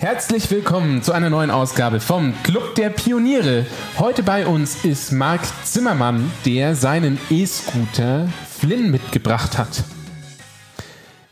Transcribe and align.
Herzlich 0.00 0.48
willkommen 0.52 1.02
zu 1.02 1.10
einer 1.10 1.28
neuen 1.28 1.50
Ausgabe 1.50 1.98
vom 1.98 2.32
Club 2.44 2.76
der 2.76 2.88
Pioniere. 2.90 3.66
Heute 3.98 4.22
bei 4.22 4.46
uns 4.46 4.84
ist 4.84 5.10
Marc 5.10 5.40
Zimmermann, 5.64 6.30
der 6.46 6.76
seinen 6.76 7.18
E-Scooter 7.30 8.28
Flynn 8.48 8.92
mitgebracht 8.92 9.58
hat. 9.58 9.82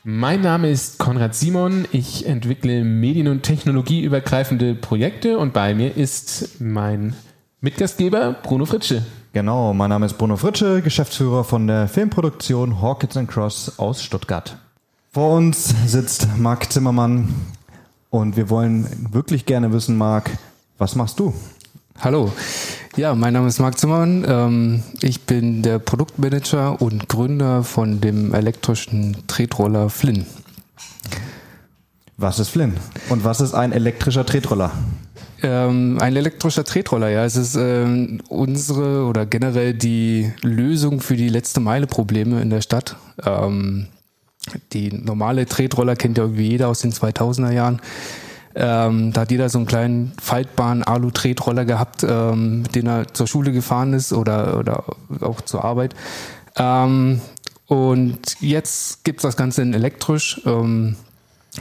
Mein 0.03 0.40
Name 0.40 0.69
ist 0.69 0.99
Konrad 0.99 1.37
Simon. 1.37 1.87
Ich 1.92 2.26
entwickle 2.26 2.83
medien- 2.83 3.29
und 3.29 3.44
technologieübergreifende 3.44 4.74
Projekte 4.74 5.38
und 5.38 5.53
bei 5.53 5.72
mir 5.72 5.96
ist 5.96 6.60
mein 6.60 7.14
Mitgastgeber 7.60 8.35
Bruno 8.42 8.67
Fritsche. 8.67 9.04
Genau, 9.33 9.74
mein 9.74 9.90
Name 9.90 10.06
ist 10.06 10.19
Bruno 10.19 10.37
Fritsche, 10.37 10.83
Geschäftsführer 10.83 11.44
von 11.44 11.69
der 11.69 11.87
Filmproduktion 11.87 12.83
Hawkins 12.83 13.17
Cross 13.28 13.78
aus 13.78 14.03
Stuttgart. 14.03 14.56
Vor 15.12 15.37
uns 15.37 15.72
sitzt 15.87 16.27
Marc 16.37 16.73
Zimmermann 16.73 17.33
und 18.10 18.37
wir 18.37 18.51
wollen 18.51 18.87
wirklich 19.12 19.46
gerne 19.46 19.73
wissen, 19.73 19.96
Marc, 19.96 20.30
was 20.78 20.95
machst 20.95 21.19
du? 21.19 21.34
Hallo, 22.01 22.33
ja, 22.97 23.14
mein 23.14 23.33
Name 23.33 23.48
ist 23.48 23.59
Marc 23.59 23.78
Zimmermann. 23.78 24.24
Ähm, 24.27 24.83
ich 25.02 25.23
bin 25.23 25.62
der 25.62 25.78
Produktmanager 25.78 26.80
und 26.80 27.09
Gründer 27.09 27.62
von 27.62 28.00
dem 28.00 28.34
elektrischen 28.34 29.16
Tretroller 29.27 29.91
Flynn. 29.91 30.27
Was 32.16 32.38
ist 32.38 32.48
Flynn 32.48 32.74
und 33.11 33.24
was 33.24 33.42
ist 33.42 33.52
ein 33.52 33.73
elektrischer 33.73 34.25
Tretroller? 34.25 34.73
Ähm, 35.42 35.98
ein 36.00 36.16
elektrischer 36.16 36.64
Tretroller, 36.64 37.11
ja. 37.11 37.25
Es 37.27 37.36
ist 37.36 37.56
ähm, 37.56 38.23
unsere 38.28 39.05
oder 39.05 39.27
generell 39.27 39.75
die 39.75 40.33
Lösung 40.41 41.00
für 41.02 41.16
die 41.16 41.28
letzte 41.28 41.61
Meile 41.61 41.86
Probleme 41.86 42.41
in 42.41 42.48
der 42.48 42.62
Stadt. 42.62 42.97
Ähm, 43.23 43.88
die 44.73 44.92
normale 44.92 45.46
Tretroller 45.46 45.96
kennt 45.96 46.18
ja 46.18 46.24
irgendwie 46.24 46.48
jeder 46.48 46.68
aus 46.68 46.80
den 46.80 46.92
2000er 46.92 47.52
Jahren. 47.52 47.80
Ähm, 48.55 49.12
da 49.12 49.22
hat 49.22 49.30
jeder 49.30 49.50
so 49.50 49.58
einen 49.58 49.66
kleinen 49.66 50.12
faltbaren 50.20 50.83
Alu-Tretroller 50.83 51.66
gehabt, 51.66 52.06
ähm, 52.08 52.62
mit 52.62 52.74
dem 52.74 52.86
er 52.86 53.12
zur 53.12 53.27
Schule 53.27 53.52
gefahren 53.52 53.92
ist 53.92 54.14
oder, 54.14 54.58
oder 54.58 54.84
auch 55.20 55.42
zur 55.42 55.62
Arbeit. 55.62 55.94
Ähm, 56.56 57.20
und 57.67 58.41
jetzt 58.41 59.05
gibt's 59.05 59.22
das 59.22 59.36
Ganze 59.36 59.61
in 59.61 59.74
elektrisch. 59.74 60.41
Ähm, 60.47 60.97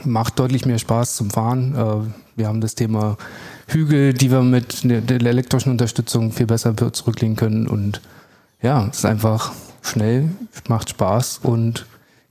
macht 0.04 0.38
deutlich 0.38 0.64
mehr 0.64 0.78
Spaß 0.78 1.16
zum 1.16 1.30
Fahren. 1.30 1.74
Äh, 1.74 2.38
wir 2.38 2.48
haben 2.48 2.60
das 2.60 2.74
Thema 2.74 3.18
Hügel, 3.66 4.14
die 4.14 4.30
wir 4.30 4.42
mit 4.42 4.80
der 4.84 5.20
elektrischen 5.20 5.70
Unterstützung 5.70 6.32
viel 6.32 6.46
besser 6.46 6.74
zurücklegen 6.92 7.36
können. 7.36 7.66
Und 7.66 8.00
ja, 8.62 8.86
es 8.86 8.98
ist 8.98 9.04
einfach 9.04 9.52
schnell, 9.82 10.30
macht 10.68 10.90
Spaß 10.90 11.40
und 11.42 11.86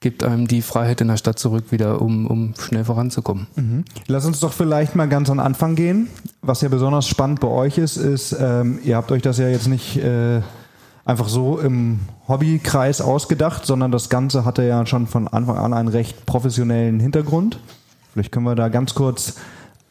gibt 0.06 0.24
einem 0.24 0.48
die 0.48 0.62
Freiheit 0.62 1.02
in 1.02 1.08
der 1.08 1.18
Stadt 1.18 1.40
zurück 1.40 1.72
wieder, 1.72 2.00
um, 2.00 2.28
um 2.28 2.54
schnell 2.60 2.86
voranzukommen. 2.86 3.48
Mhm. 3.56 3.86
Lass 4.06 4.28
uns 4.28 4.40
doch 4.40 4.54
vielleicht 4.54 4.96
mal 4.96 5.10
ganz 5.10 5.32
an 5.32 5.40
Anfang 5.40 5.74
gehen. 5.74 6.10
Was 6.44 6.62
ja 6.62 6.70
besonders 6.70 7.08
spannend 7.08 7.40
bei 7.40 7.48
euch 7.48 7.80
ist, 7.80 7.98
ist, 7.98 8.38
ähm, 8.40 8.78
ihr 8.84 8.98
habt 8.98 9.12
euch 9.12 9.24
das 9.24 9.40
ja 9.40 9.48
jetzt 9.48 9.68
nicht 9.68 9.98
äh, 9.98 10.42
einfach 11.06 11.28
so 11.28 11.58
im 11.58 12.02
Hobbykreis 12.28 13.02
ausgedacht, 13.02 13.66
sondern 13.66 13.92
das 13.92 14.10
Ganze 14.10 14.46
hatte 14.46 14.62
ja 14.62 14.86
schon 14.86 15.08
von 15.08 15.28
Anfang 15.28 15.58
an 15.58 15.74
einen 15.74 15.88
recht 15.88 16.28
professionellen 16.28 17.00
Hintergrund. 17.00 17.58
Vielleicht 18.14 18.32
können 18.32 18.46
wir 18.46 18.54
da 18.54 18.70
ganz 18.70 18.94
kurz 18.94 19.38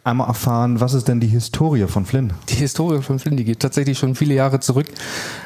einmal 0.05 0.29
erfahren, 0.29 0.81
was 0.81 0.93
ist 0.93 1.09
denn 1.09 1.19
die 1.19 1.27
Historie 1.27 1.87
von 1.87 2.05
Flynn? 2.05 2.35
Die 2.51 2.57
Historie 2.57 3.01
von 3.01 3.19
Flynn, 3.19 3.39
die 3.39 3.45
geht 3.45 3.61
tatsächlich 3.61 3.99
schon 3.99 4.15
viele 4.15 4.35
Jahre 4.35 4.61
zurück. 4.61 4.87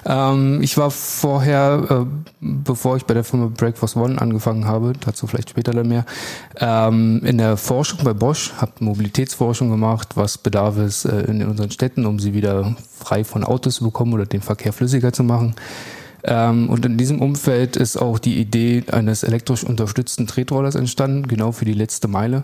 Ähm, 0.05 0.61
ich 0.61 0.77
war 0.77 0.91
vorher, 0.91 1.87
äh, 1.89 2.07
bevor 2.41 2.97
ich 2.97 3.05
bei 3.05 3.15
der 3.15 3.23
Firma 3.23 3.51
Breakfast 3.57 3.97
One 3.97 4.21
angefangen 4.21 4.67
habe, 4.67 4.95
dazu 5.01 5.29
vielleicht 5.29 5.51
später 5.51 5.73
dann 5.73 5.87
mehr, 5.87 6.05
ähm, 6.59 7.23
in 7.25 7.39
der 7.39 7.57
Forschung 7.57 8.01
bei 8.03 8.13
Bosch, 8.13 8.53
habe 8.57 8.73
Mobilitätsforschung 8.81 9.71
gemacht, 9.71 10.17
was 10.17 10.37
bedarf 10.39 10.77
es 10.77 11.05
äh, 11.05 11.21
in 11.21 11.47
unseren 11.47 11.71
Städten, 11.71 12.05
um 12.05 12.19
sie 12.19 12.35
wieder 12.35 12.75
frei 12.99 13.23
von 13.23 13.45
Autos 13.45 13.77
zu 13.77 13.85
bekommen 13.85 14.13
oder 14.13 14.27
den 14.27 14.43
Verkehr 14.43 14.73
flüssiger 14.73 15.13
zu 15.13 15.23
machen. 15.23 15.55
Ähm, 16.25 16.69
und 16.69 16.85
in 16.85 16.99
diesem 16.99 17.23
Umfeld 17.23 17.77
ist 17.77 17.97
auch 17.97 18.19
die 18.19 18.41
Idee 18.41 18.83
eines 18.91 19.23
elektrisch 19.23 19.63
unterstützten 19.63 20.27
Tretrollers 20.27 20.75
entstanden, 20.75 21.29
genau 21.29 21.53
für 21.53 21.65
die 21.65 21.75
letzte 21.75 22.09
Meile. 22.09 22.43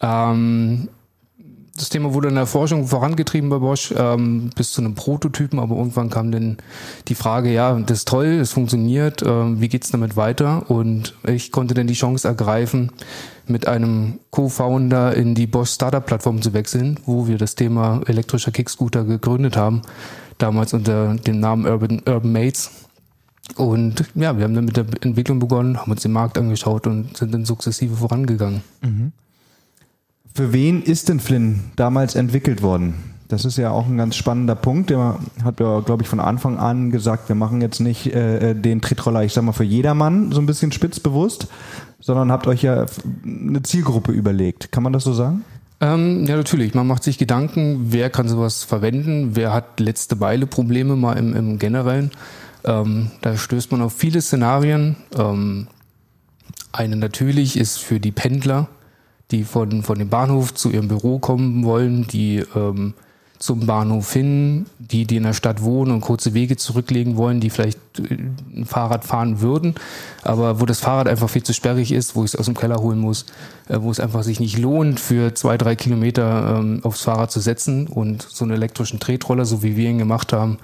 Ähm, 0.00 0.88
das 1.76 1.88
Thema 1.88 2.14
wurde 2.14 2.28
in 2.28 2.34
der 2.34 2.46
Forschung 2.46 2.86
vorangetrieben 2.86 3.50
bei 3.50 3.58
Bosch 3.58 3.92
ähm, 3.96 4.50
bis 4.54 4.72
zu 4.72 4.80
einem 4.80 4.94
Prototypen, 4.94 5.58
aber 5.58 5.76
irgendwann 5.76 6.10
kam 6.10 6.32
dann 6.32 6.56
die 7.08 7.14
Frage, 7.14 7.52
ja, 7.52 7.78
das 7.78 7.98
ist 7.98 8.08
toll, 8.08 8.26
es 8.26 8.52
funktioniert, 8.52 9.22
äh, 9.22 9.60
wie 9.60 9.68
geht's 9.68 9.90
damit 9.90 10.16
weiter? 10.16 10.70
Und 10.70 11.14
ich 11.26 11.52
konnte 11.52 11.74
dann 11.74 11.86
die 11.86 11.94
Chance 11.94 12.26
ergreifen, 12.26 12.92
mit 13.46 13.68
einem 13.68 14.18
Co-Founder 14.30 15.14
in 15.14 15.34
die 15.34 15.46
Bosch 15.46 15.70
Startup-Plattform 15.70 16.42
zu 16.42 16.52
wechseln, 16.52 16.98
wo 17.04 17.28
wir 17.28 17.38
das 17.38 17.54
Thema 17.54 18.00
elektrischer 18.06 18.50
Kickscooter 18.50 19.04
gegründet 19.04 19.56
haben, 19.56 19.82
damals 20.38 20.74
unter 20.74 21.14
dem 21.14 21.40
Namen 21.40 21.66
Urban, 21.66 22.02
Urban 22.06 22.32
Mates. 22.32 22.70
Und 23.54 24.04
ja, 24.16 24.36
wir 24.36 24.44
haben 24.44 24.54
dann 24.54 24.64
mit 24.64 24.76
der 24.76 24.86
Entwicklung 25.02 25.38
begonnen, 25.38 25.78
haben 25.78 25.92
uns 25.92 26.02
den 26.02 26.12
Markt 26.12 26.36
angeschaut 26.36 26.86
und 26.86 27.16
sind 27.16 27.32
dann 27.32 27.44
sukzessive 27.44 27.94
vorangegangen. 27.94 28.62
Mhm. 28.82 29.12
Für 30.36 30.52
wen 30.52 30.82
ist 30.82 31.08
denn 31.08 31.18
Flynn 31.18 31.60
damals 31.76 32.14
entwickelt 32.14 32.60
worden? 32.60 32.92
Das 33.28 33.46
ist 33.46 33.56
ja 33.56 33.70
auch 33.70 33.86
ein 33.86 33.96
ganz 33.96 34.16
spannender 34.16 34.54
Punkt. 34.54 34.90
Der 34.90 35.18
hat 35.42 35.60
ja, 35.60 35.80
glaube 35.80 36.02
ich, 36.02 36.10
von 36.10 36.20
Anfang 36.20 36.58
an 36.58 36.90
gesagt, 36.90 37.30
wir 37.30 37.34
machen 37.34 37.62
jetzt 37.62 37.80
nicht 37.80 38.08
äh, 38.14 38.52
den 38.52 38.82
Tretroller, 38.82 39.24
ich 39.24 39.32
sag 39.32 39.44
mal, 39.44 39.52
für 39.52 39.64
jedermann 39.64 40.32
so 40.32 40.40
ein 40.42 40.44
bisschen 40.44 40.72
spitzbewusst, 40.72 41.48
sondern 42.00 42.30
habt 42.30 42.46
euch 42.48 42.60
ja 42.60 42.84
eine 43.24 43.62
Zielgruppe 43.62 44.12
überlegt. 44.12 44.72
Kann 44.72 44.82
man 44.82 44.92
das 44.92 45.04
so 45.04 45.14
sagen? 45.14 45.42
Ähm, 45.80 46.26
ja, 46.26 46.36
natürlich. 46.36 46.74
Man 46.74 46.86
macht 46.86 47.02
sich 47.02 47.16
Gedanken, 47.16 47.86
wer 47.88 48.10
kann 48.10 48.28
sowas 48.28 48.62
verwenden, 48.62 49.36
wer 49.36 49.54
hat 49.54 49.80
letzte 49.80 50.16
Beile 50.16 50.46
Probleme 50.46 50.96
mal 50.96 51.14
im, 51.14 51.34
im 51.34 51.58
Generellen. 51.58 52.10
Ähm, 52.64 53.10
da 53.22 53.38
stößt 53.38 53.72
man 53.72 53.80
auf 53.80 53.94
viele 53.94 54.20
Szenarien. 54.20 54.96
Ähm, 55.16 55.68
eine 56.72 56.96
natürlich 56.96 57.56
ist 57.56 57.78
für 57.78 58.00
die 58.00 58.12
Pendler, 58.12 58.68
die 59.30 59.44
von, 59.44 59.82
von 59.82 59.98
dem 59.98 60.08
Bahnhof 60.08 60.54
zu 60.54 60.70
ihrem 60.70 60.88
Büro 60.88 61.18
kommen 61.18 61.64
wollen, 61.64 62.06
die 62.06 62.44
ähm, 62.54 62.94
zum 63.38 63.66
Bahnhof 63.66 64.12
hin, 64.12 64.66
die, 64.78 65.04
die 65.04 65.16
in 65.16 65.24
der 65.24 65.32
Stadt 65.32 65.62
wohnen 65.62 65.92
und 65.92 66.00
kurze 66.00 66.32
Wege 66.32 66.56
zurücklegen 66.56 67.16
wollen, 67.16 67.40
die 67.40 67.50
vielleicht 67.50 67.78
äh, 67.98 68.16
ein 68.54 68.64
Fahrrad 68.66 69.04
fahren 69.04 69.40
würden, 69.40 69.74
aber 70.22 70.60
wo 70.60 70.66
das 70.66 70.80
Fahrrad 70.80 71.08
einfach 71.08 71.28
viel 71.28 71.42
zu 71.42 71.52
sperrig 71.52 71.92
ist, 71.92 72.16
wo 72.16 72.24
ich 72.24 72.32
es 72.32 72.36
aus 72.36 72.46
dem 72.46 72.56
Keller 72.56 72.76
holen 72.76 72.98
muss, 72.98 73.26
äh, 73.68 73.78
wo 73.80 73.90
es 73.90 74.00
einfach 74.00 74.22
sich 74.22 74.40
nicht 74.40 74.58
lohnt, 74.58 75.00
für 75.00 75.34
zwei, 75.34 75.58
drei 75.58 75.76
Kilometer 75.76 76.58
ähm, 76.58 76.80
aufs 76.82 77.02
Fahrrad 77.02 77.30
zu 77.30 77.40
setzen 77.40 77.86
und 77.88 78.22
so 78.22 78.44
einen 78.44 78.54
elektrischen 78.54 79.00
Tretroller, 79.00 79.44
so 79.44 79.62
wie 79.62 79.76
wir 79.76 79.90
ihn 79.90 79.98
gemacht 79.98 80.32
haben, 80.32 80.58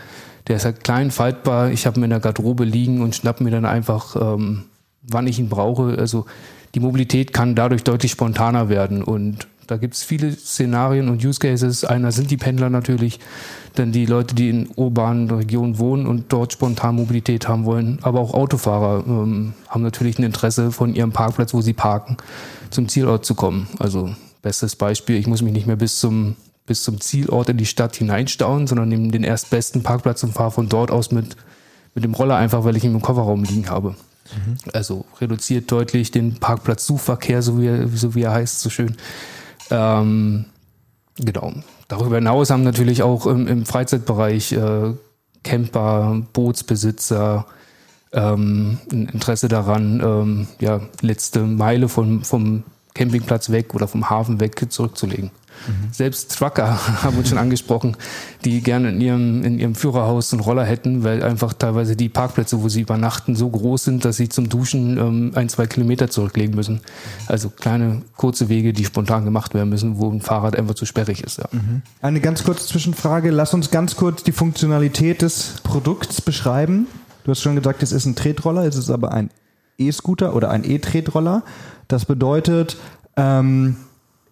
der 0.49 0.57
ist 0.57 0.65
halt 0.65 0.83
klein, 0.83 1.11
faltbar, 1.11 1.71
ich 1.71 1.87
habe 1.87 2.01
ihn 2.01 2.05
in 2.05 2.11
der 2.11 2.21
Garderobe 2.21 2.65
liegen 2.65 3.03
und 3.03 3.15
schnapp 3.15 3.41
mir 3.41 3.51
dann 3.51 3.67
einfach, 3.67 4.17
ähm, 4.17 4.65
wann 5.03 5.27
ich 5.27 5.39
ihn 5.39 5.49
brauche, 5.49 5.97
also 5.99 6.27
die 6.75 6.81
Mobilität 6.81 7.33
kann 7.33 7.55
dadurch 7.55 7.85
deutlich 7.85 8.13
spontaner 8.13 8.69
werden. 8.69 9.03
Und 9.03 9.47
da 9.67 9.77
gibt 9.77 9.95
es 9.95 10.03
viele 10.03 10.33
Szenarien 10.33 11.09
und 11.09 11.25
Use 11.25 11.39
Cases. 11.39 11.85
Einer 11.85 12.13
sind 12.13 12.31
die 12.31 12.37
Pendler 12.37 12.71
natürlich, 12.71 13.21
dann 13.75 13.93
die 13.93 14.07
Leute, 14.07 14.35
die 14.35 14.49
in 14.49 14.69
urbanen 14.77 15.31
Regionen 15.31 15.79
wohnen 15.79 16.07
und 16.07 16.33
dort 16.33 16.53
spontan 16.53 16.97
Mobilität 16.97 17.49
haben 17.49 17.65
wollen. 17.65 17.99
Aber 18.03 18.21
auch 18.21 18.35
Autofahrer 18.35 19.05
ähm, 19.07 19.55
haben 19.69 19.83
natürlich 19.83 20.19
ein 20.19 20.25
Interesse, 20.25 20.73
von 20.73 20.95
ihrem 20.95 21.13
Parkplatz, 21.13 21.55
wo 21.55 21.61
sie 21.61 21.73
parken, 21.73 22.17
zum 22.71 22.89
Zielort 22.89 23.25
zu 23.25 23.35
kommen. 23.35 23.69
Also 23.79 24.15
bestes 24.43 24.77
Beispiel, 24.77 25.17
ich 25.17 25.27
muss 25.27 25.43
mich 25.43 25.53
nicht 25.53 25.67
mehr 25.67 25.77
bis 25.77 26.01
zum 26.01 26.37
bis 26.67 26.85
zum 26.85 27.01
Zielort 27.01 27.49
in 27.49 27.57
die 27.57 27.67
Stadt 27.67 27.97
hineinstauen, 27.97 28.67
sondern 28.67 28.89
nehme 28.89 29.09
den 29.09 29.25
erstbesten 29.25 29.83
Parkplatz 29.83 30.23
und 30.23 30.33
fahre 30.33 30.53
von 30.53 30.69
dort 30.69 30.91
aus 30.91 31.11
mit, 31.11 31.37
mit 31.95 32.05
dem 32.05 32.15
Roller 32.15 32.37
einfach, 32.37 32.65
weil 32.65 32.77
ich 32.77 32.85
ihn 32.85 32.95
im 32.95 33.03
Kofferraum 33.03 33.43
liegen 33.43 33.69
habe. 33.69 33.97
Mhm. 34.35 34.57
Also 34.73 35.05
reduziert 35.21 35.71
deutlich 35.71 36.11
den 36.11 36.35
Parkplatzsuchverkehr, 36.39 37.43
so 37.43 37.61
wie, 37.61 37.89
so 37.97 38.15
wie 38.15 38.23
er 38.23 38.33
heißt, 38.33 38.61
so 38.61 38.71
schön. 38.71 38.97
Ähm, 39.71 40.47
genau. 41.17 41.53
Darüber 41.89 42.17
hinaus 42.17 42.51
haben 42.51 42.63
natürlich 42.63 43.03
auch 43.03 43.27
im, 43.27 43.47
im 43.47 43.67
Freizeitbereich 43.67 44.53
äh, 44.53 44.95
Camper, 45.43 46.23
Bootsbesitzer 46.33 47.47
ähm, 48.13 48.79
ein 48.91 49.09
Interesse 49.09 49.49
daran, 49.49 50.01
ähm, 50.01 50.47
ja, 50.61 50.81
letzte 51.01 51.41
Meile 51.41 51.89
vom, 51.89 52.23
vom 52.25 52.65
Campingplatz 52.95 53.51
weg 53.51 53.75
oder 53.75 53.89
vom 53.89 54.11
Hafen 54.11 54.41
weg 54.41 54.71
zurückzulegen. 54.71 55.31
Mhm. 55.67 55.93
Selbst 55.93 56.37
Trucker 56.37 56.79
haben 57.03 57.19
uns 57.19 57.29
schon 57.29 57.39
angesprochen, 57.39 57.97
die 58.45 58.61
gerne 58.61 58.91
in 58.91 59.01
ihrem, 59.01 59.45
in 59.45 59.59
ihrem 59.59 59.75
Führerhaus 59.75 60.33
einen 60.33 60.41
Roller 60.41 60.65
hätten, 60.65 61.05
weil 61.05 61.23
einfach 61.23 61.53
teilweise 61.53 61.97
die 61.97 62.09
Parkplätze, 62.09 62.63
wo 62.63 62.69
sie 62.69 62.81
übernachten, 62.81 63.37
so 63.37 63.49
groß 63.49 63.85
sind, 63.85 64.05
dass 64.05 64.17
sie 64.17 64.29
zum 64.29 64.49
Duschen 64.49 64.99
ähm, 64.99 65.33
ein, 65.35 65.49
zwei 65.49 65.67
Kilometer 65.67 66.11
zurücklegen 66.11 66.55
müssen. 66.55 66.81
Also 67.27 67.51
kleine, 67.51 68.03
kurze 68.17 68.49
Wege, 68.49 68.73
die 68.73 68.85
spontan 68.85 69.25
gemacht 69.25 69.55
werden 69.55 69.69
müssen, 69.69 69.99
wo 69.99 70.11
ein 70.11 70.21
Fahrrad 70.21 70.59
einfach 70.59 70.75
zu 70.75 70.87
sperrig 70.87 71.23
ist. 71.23 71.39
Ja. 71.39 71.45
Mhm. 71.53 71.83
Eine 72.01 72.21
ganz 72.21 72.45
kurze 72.45 72.67
Zwischenfrage. 72.67 73.31
Lass 73.31 73.55
uns 73.55 73.71
ganz 73.71 73.97
kurz 73.97 74.23
die 74.23 74.33
Funktionalität 74.33 75.23
des 75.23 75.57
Produkts 75.63 76.21
beschreiben. 76.21 76.87
Du 77.25 77.31
hast 77.31 77.41
schon 77.41 77.57
gesagt, 77.57 77.83
es 77.83 77.93
ist 77.93 78.05
ein 78.05 78.17
Tretroller, 78.17 78.65
es 78.65 78.77
ist 78.77 78.91
aber 78.91 79.13
ein 79.13 79.31
E-Scooter 79.79 80.35
oder 80.35 80.51
ein 80.51 80.65
E-Tretroller. 80.65 81.43
Das 81.89 82.05
bedeutet, 82.05 82.77
ähm, 83.17 83.77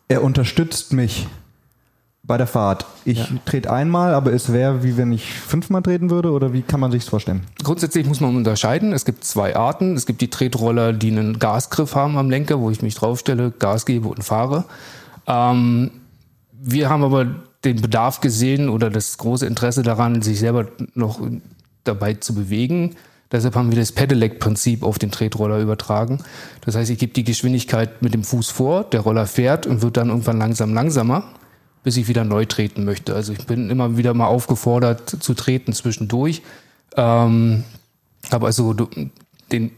er 0.09 0.23
unterstützt 0.23 0.93
mich 0.93 1.27
bei 2.23 2.37
der 2.37 2.47
Fahrt. 2.47 2.87
Ich 3.05 3.19
ja. 3.19 3.27
trete 3.45 3.73
einmal, 3.73 4.15
aber 4.15 4.33
es 4.33 4.53
wäre 4.53 4.85
wie 4.85 4.97
wenn 4.97 5.11
ich 5.13 5.33
fünfmal 5.33 5.83
treten 5.83 6.11
würde 6.11 6.31
oder 6.31 6.53
wie 6.53 6.63
kann 6.63 6.79
man 6.79 6.93
sich 6.93 7.05
vorstellen? 7.05 7.43
Grundsätzlich 7.63 8.07
muss 8.07 8.21
man 8.21 8.37
unterscheiden. 8.37 8.93
Es 8.93 9.05
gibt 9.05 9.25
zwei 9.25 9.57
Arten. 9.57 9.97
Es 9.97 10.07
gibt 10.07 10.21
die 10.21 10.31
Tretroller, 10.31 10.93
die 10.93 11.11
einen 11.11 11.39
Gasgriff 11.39 11.95
haben 11.95 12.17
am 12.19 12.31
Lenker, 12.31 12.61
wo 12.61 12.71
ich 12.71 12.83
mich 12.83 12.95
draufstelle, 12.95 13.51
Gas 13.51 13.87
gebe 13.87 14.09
und 14.09 14.23
fahre. 14.23 14.65
Ähm, 15.27 15.91
wir 16.53 16.89
haben 16.89 17.03
aber 17.03 17.27
den 17.65 17.81
Bedarf 17.81 18.21
gesehen 18.21 18.69
oder 18.69 18.91
das 18.91 19.19
große 19.19 19.47
Interesse 19.47 19.83
daran, 19.83 20.23
sich 20.23 20.39
selber 20.39 20.67
noch 20.95 21.21
dabei 21.85 22.15
zu 22.15 22.35
bewegen. 22.35 22.97
Deshalb 23.32 23.55
haben 23.55 23.71
wir 23.71 23.79
das 23.79 23.93
Pedelec-Prinzip 23.93 24.82
auf 24.82 24.99
den 24.99 25.11
Tretroller 25.11 25.61
übertragen. 25.61 26.19
Das 26.62 26.75
heißt, 26.75 26.91
ich 26.91 26.99
gebe 26.99 27.12
die 27.12 27.25
Geschwindigkeit 27.25 28.03
mit 28.03 28.12
dem 28.12 28.25
Fuß 28.25 28.50
vor, 28.50 28.85
der 28.85 29.00
Roller 29.00 29.27
fährt 29.27 29.67
und 29.67 29.82
wird 29.82 29.97
dann 29.97 30.09
irgendwann 30.09 30.38
langsam 30.38 30.75
langsamer, 30.75 31.25
bis 31.85 31.97
ich 31.97 32.09
wieder 32.09 32.25
neu 32.25 32.44
treten 32.44 32.85
möchte. 32.85 33.15
Also 33.15 33.32
ich 33.32 33.47
bin 33.47 33.71
immer 33.71 33.97
wieder 33.97 34.15
mal 34.15 34.27
aufgefordert 34.27 35.09
zu 35.09 35.35
treten 35.35 35.73
zwischendurch. 35.73 36.43
Ähm, 36.97 37.65
habe 38.32 38.47
also 38.47 38.75
den, 39.53 39.71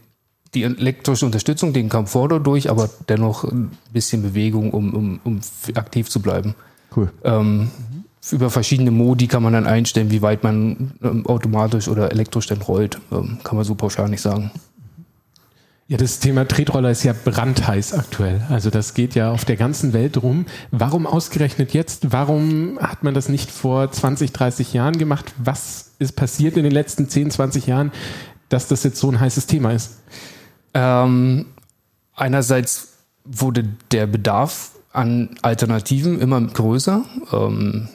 die 0.53 0.63
elektrische 0.63 1.25
Unterstützung, 1.25 1.73
den 1.73 1.89
Komfort 1.89 2.29
dadurch, 2.29 2.69
aber 2.69 2.89
dennoch 3.07 3.43
ein 3.43 3.71
bisschen 3.91 4.23
Bewegung, 4.23 4.71
um, 4.71 4.93
um, 4.93 5.19
um 5.23 5.41
aktiv 5.75 6.09
zu 6.09 6.21
bleiben. 6.21 6.55
Cool. 6.95 7.11
Ähm, 7.23 7.71
über 8.31 8.49
verschiedene 8.49 8.91
Modi 8.91 9.27
kann 9.27 9.43
man 9.43 9.53
dann 9.53 9.67
einstellen, 9.67 10.11
wie 10.11 10.21
weit 10.21 10.43
man 10.43 10.93
ähm, 11.03 11.25
automatisch 11.25 11.87
oder 11.87 12.11
elektrisch 12.11 12.47
dann 12.47 12.61
rollt. 12.61 12.99
Ähm, 13.11 13.39
kann 13.43 13.55
man 13.55 13.65
so 13.65 13.75
pauschal 13.75 14.09
nicht 14.09 14.21
sagen. 14.21 14.51
Ja, 15.87 15.97
das 15.97 16.19
Thema 16.19 16.47
Tretroller 16.47 16.91
ist 16.91 17.03
ja 17.03 17.13
brandheiß 17.13 17.93
aktuell. 17.93 18.41
Also 18.49 18.69
das 18.69 18.93
geht 18.93 19.15
ja 19.15 19.31
auf 19.31 19.43
der 19.43 19.57
ganzen 19.57 19.91
Welt 19.91 20.23
rum. 20.23 20.45
Warum 20.71 21.05
ausgerechnet 21.05 21.73
jetzt? 21.73 22.13
Warum 22.13 22.79
hat 22.79 23.03
man 23.03 23.13
das 23.13 23.27
nicht 23.27 23.51
vor 23.51 23.91
20, 23.91 24.31
30 24.31 24.73
Jahren 24.73 24.97
gemacht? 24.97 25.33
Was 25.37 25.91
ist 25.99 26.15
passiert 26.15 26.55
in 26.55 26.63
den 26.63 26.71
letzten 26.71 27.09
10, 27.09 27.31
20 27.31 27.67
Jahren, 27.67 27.91
dass 28.47 28.69
das 28.69 28.83
jetzt 28.83 28.97
so 28.97 29.11
ein 29.11 29.19
heißes 29.19 29.45
Thema 29.45 29.71
ist? 29.71 29.99
Ähm, 30.73 31.47
einerseits 32.15 32.93
wurde 33.25 33.65
der 33.91 34.07
Bedarf 34.07 34.71
an 34.93 35.35
Alternativen 35.41 36.21
immer 36.21 36.39
größer. 36.39 37.03
Ähm, 37.33 37.89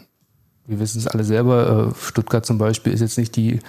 wir 0.69 0.79
wissen 0.81 0.99
es 0.99 1.06
alle 1.06 1.25
selber, 1.25 1.88
äh, 1.88 1.94
Stuttgart 1.99 2.44
zum 2.44 2.59
Beispiel 2.59 2.93
ist 2.93 3.00
jetzt 3.00 3.17
nicht 3.17 3.35
die, 3.37 3.61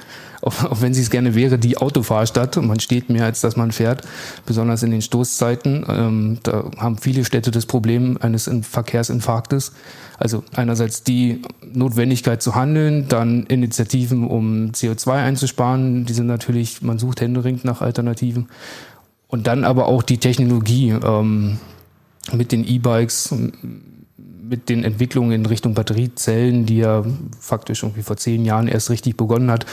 auch, 0.42 0.54
wenn 0.82 0.94
sie 0.94 1.02
es 1.02 1.10
gerne 1.10 1.34
wäre, 1.34 1.58
die 1.58 1.78
Autofahrstadt. 1.78 2.58
Man 2.58 2.80
steht 2.82 3.10
mehr, 3.10 3.24
als 3.24 3.40
dass 3.40 3.56
man 3.56 3.72
fährt, 3.72 4.02
besonders 4.46 4.84
in 4.84 4.92
den 4.92 5.02
Stoßzeiten. 5.02 5.86
Ähm, 5.88 6.38
da 6.44 6.66
haben 6.78 6.98
viele 6.98 7.24
Städte 7.24 7.52
das 7.52 7.66
Problem 7.66 8.18
eines 8.22 8.50
Verkehrsinfarktes. 8.64 9.72
Also 10.18 10.44
einerseits 10.54 11.04
die 11.04 11.42
Notwendigkeit 11.74 12.42
zu 12.42 12.54
handeln, 12.54 13.08
dann 13.08 13.46
Initiativen, 13.46 14.28
um 14.28 14.72
CO2 14.72 15.14
einzusparen. 15.14 16.06
Die 16.06 16.14
sind 16.14 16.28
natürlich, 16.28 16.82
man 16.82 17.00
sucht 17.00 17.22
händeringend 17.22 17.64
nach 17.64 17.82
Alternativen. 17.82 18.50
Und 19.30 19.48
dann 19.48 19.64
aber 19.64 19.88
auch 19.88 20.04
die 20.04 20.18
Technologie 20.18 20.90
ähm, 20.90 21.60
mit 22.34 22.52
den 22.52 22.68
E-Bikes, 22.68 23.34
mit 24.50 24.70
den 24.70 24.84
Entwicklungen 24.84 25.32
in 25.32 25.46
Richtung 25.46 25.74
Batteriezellen, 25.74 26.66
die 26.66 26.78
ja 26.78 27.04
faktisch 27.40 27.84
irgendwie 27.84 28.02
vor 28.02 28.18
zehn 28.18 28.46
Jahren 28.46 28.68
erst 28.68 28.90
richtig 28.90 29.16
begonnen 29.16 29.52
hat, 29.52 29.66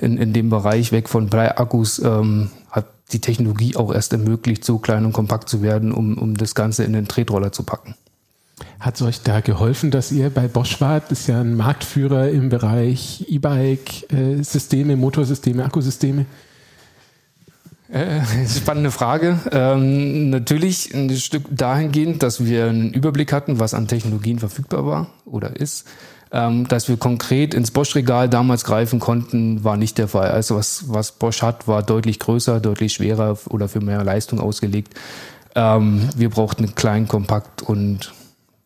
in, 0.00 0.18
in 0.18 0.32
dem 0.32 0.50
Bereich 0.50 0.92
weg 0.92 1.08
von 1.08 1.28
Bleiakkus, 1.28 2.00
ähm, 2.00 2.50
hat 2.70 2.86
die 3.12 3.20
Technologie 3.20 3.76
auch 3.76 3.94
erst 3.94 4.12
ermöglicht, 4.12 4.64
so 4.64 4.78
klein 4.78 5.04
und 5.04 5.12
kompakt 5.12 5.48
zu 5.48 5.62
werden, 5.62 5.92
um, 5.92 6.18
um 6.18 6.36
das 6.36 6.54
Ganze 6.54 6.84
in 6.84 6.92
den 6.92 7.06
Tretroller 7.06 7.52
zu 7.52 7.62
packen. 7.62 7.94
Hat 8.80 8.96
es 8.96 9.02
euch 9.02 9.22
da 9.22 9.40
geholfen, 9.40 9.90
dass 9.90 10.12
ihr 10.12 10.30
bei 10.30 10.46
Bosch 10.46 10.80
wart? 10.80 11.10
Das 11.10 11.20
ist 11.20 11.26
ja 11.28 11.40
ein 11.40 11.56
Marktführer 11.56 12.28
im 12.28 12.48
Bereich 12.48 13.24
E-Bike-Systeme, 13.28 14.96
Motorsysteme, 14.96 15.64
Akkusysteme. 15.64 16.26
Äh, 17.94 18.22
spannende 18.48 18.90
Frage. 18.90 19.38
Ähm, 19.52 20.30
natürlich 20.30 20.92
ein 20.92 21.08
Stück 21.16 21.44
dahingehend, 21.50 22.24
dass 22.24 22.44
wir 22.44 22.66
einen 22.66 22.92
Überblick 22.92 23.32
hatten, 23.32 23.60
was 23.60 23.72
an 23.72 23.86
Technologien 23.86 24.40
verfügbar 24.40 24.84
war 24.84 25.06
oder 25.24 25.56
ist. 25.56 25.86
Ähm, 26.32 26.66
dass 26.66 26.88
wir 26.88 26.96
konkret 26.96 27.54
ins 27.54 27.70
Bosch-Regal 27.70 28.28
damals 28.28 28.64
greifen 28.64 28.98
konnten, 28.98 29.62
war 29.62 29.76
nicht 29.76 29.96
der 29.98 30.08
Fall. 30.08 30.32
Also 30.32 30.56
was, 30.56 30.86
was 30.88 31.12
Bosch 31.12 31.42
hat, 31.42 31.68
war 31.68 31.84
deutlich 31.84 32.18
größer, 32.18 32.58
deutlich 32.58 32.94
schwerer 32.94 33.38
oder 33.48 33.68
für 33.68 33.80
mehr 33.80 34.02
Leistung 34.02 34.40
ausgelegt. 34.40 34.94
Ähm, 35.54 36.08
wir 36.16 36.30
brauchten 36.30 36.74
klein, 36.74 37.06
kompakt 37.06 37.62
und 37.62 38.12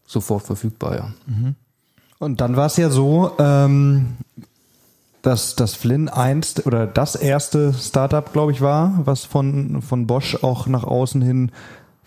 sofort 0.06 0.44
verfügbar, 0.44 0.96
ja. 0.96 1.12
Mhm. 1.26 1.54
Und 2.18 2.40
dann 2.40 2.56
war 2.56 2.66
es 2.66 2.78
ja 2.78 2.88
so, 2.88 3.32
ähm, 3.38 4.16
dass 5.22 5.56
das 5.56 5.74
Flynn 5.74 6.08
einst 6.08 6.66
oder 6.66 6.86
das 6.86 7.14
erste 7.14 7.72
Startup, 7.74 8.32
glaube 8.32 8.52
ich, 8.52 8.60
war, 8.60 9.00
was 9.04 9.24
von, 9.24 9.82
von 9.82 10.06
Bosch 10.06 10.42
auch 10.42 10.66
nach 10.66 10.84
außen 10.84 11.22
hin 11.22 11.50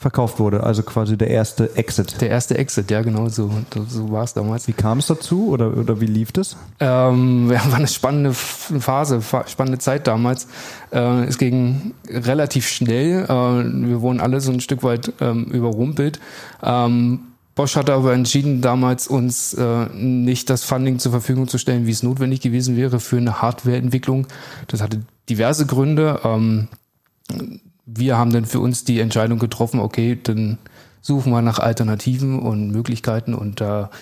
verkauft 0.01 0.39
wurde. 0.39 0.63
Also 0.63 0.81
quasi 0.81 1.15
der 1.15 1.29
erste 1.29 1.75
Exit. 1.77 2.19
Der 2.21 2.29
erste 2.29 2.57
Exit, 2.57 2.89
ja 2.89 3.03
genau, 3.03 3.29
so, 3.29 3.51
so 3.87 4.11
war 4.11 4.23
es 4.23 4.33
damals. 4.33 4.67
Wie 4.67 4.73
kam 4.73 4.97
es 4.97 5.05
dazu 5.05 5.49
oder, 5.49 5.77
oder 5.77 6.01
wie 6.01 6.07
lief 6.07 6.31
das? 6.31 6.57
Ähm, 6.79 7.49
ja, 7.53 7.63
war 7.69 7.77
eine 7.77 7.87
spannende 7.87 8.33
Phase, 8.33 9.21
spannende 9.45 9.77
Zeit 9.77 10.07
damals. 10.07 10.47
Äh, 10.91 11.25
es 11.25 11.37
ging 11.37 11.93
relativ 12.09 12.67
schnell. 12.67 13.25
Äh, 13.25 13.27
wir 13.27 14.01
wurden 14.01 14.19
alle 14.19 14.41
so 14.41 14.51
ein 14.51 14.59
Stück 14.59 14.81
weit 14.81 15.13
ähm, 15.21 15.45
überrumpelt. 15.45 16.19
Ähm, 16.63 17.30
Bosch 17.61 17.75
hat 17.75 17.91
aber 17.91 18.13
entschieden, 18.13 18.61
damals 18.61 19.07
uns 19.07 19.53
äh, 19.53 19.85
nicht 19.93 20.49
das 20.49 20.63
Funding 20.63 20.97
zur 20.97 21.11
Verfügung 21.11 21.47
zu 21.47 21.59
stellen, 21.59 21.85
wie 21.85 21.91
es 21.91 22.01
notwendig 22.01 22.41
gewesen 22.41 22.75
wäre 22.75 22.99
für 22.99 23.17
eine 23.17 23.39
Hardwareentwicklung. 23.39 24.25
Das 24.65 24.81
hatte 24.81 25.01
diverse 25.29 25.67
Gründe. 25.67 26.21
Ähm, 26.23 26.69
wir 27.85 28.17
haben 28.17 28.31
dann 28.33 28.45
für 28.45 28.59
uns 28.59 28.83
die 28.83 28.99
Entscheidung 28.99 29.37
getroffen, 29.37 29.79
okay, 29.79 30.17
dann 30.23 30.57
suchen 31.01 31.31
wir 31.31 31.43
nach 31.43 31.59
Alternativen 31.59 32.39
und 32.39 32.71
Möglichkeiten 32.71 33.35
und 33.35 33.61
da 33.61 33.83
äh, 33.83 33.95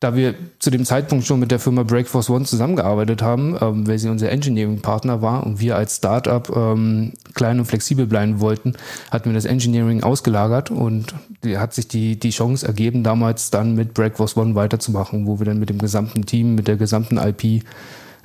da 0.00 0.14
wir 0.14 0.34
zu 0.58 0.70
dem 0.70 0.84
Zeitpunkt 0.84 1.24
schon 1.24 1.40
mit 1.40 1.50
der 1.50 1.58
Firma 1.58 1.82
Breakforce 1.82 2.30
One 2.30 2.44
zusammengearbeitet 2.44 3.22
haben, 3.22 3.56
ähm, 3.60 3.86
weil 3.86 3.98
sie 3.98 4.08
unser 4.08 4.30
Engineering-Partner 4.30 5.22
war 5.22 5.44
und 5.46 5.60
wir 5.60 5.76
als 5.76 5.96
Startup 5.96 6.50
ähm, 6.54 7.12
klein 7.34 7.58
und 7.58 7.66
flexibel 7.66 8.06
bleiben 8.06 8.40
wollten, 8.40 8.74
hatten 9.10 9.30
wir 9.30 9.34
das 9.34 9.44
Engineering 9.44 10.02
ausgelagert 10.02 10.70
und 10.70 11.14
hat 11.56 11.74
sich 11.74 11.88
die, 11.88 12.18
die 12.18 12.30
Chance 12.30 12.66
ergeben, 12.66 13.02
damals 13.02 13.50
dann 13.50 13.74
mit 13.74 13.94
Breakforce 13.94 14.36
One 14.36 14.54
weiterzumachen, 14.54 15.26
wo 15.26 15.38
wir 15.38 15.46
dann 15.46 15.58
mit 15.58 15.70
dem 15.70 15.78
gesamten 15.78 16.26
Team, 16.26 16.54
mit 16.54 16.68
der 16.68 16.76
gesamten 16.76 17.18
IP, 17.18 17.64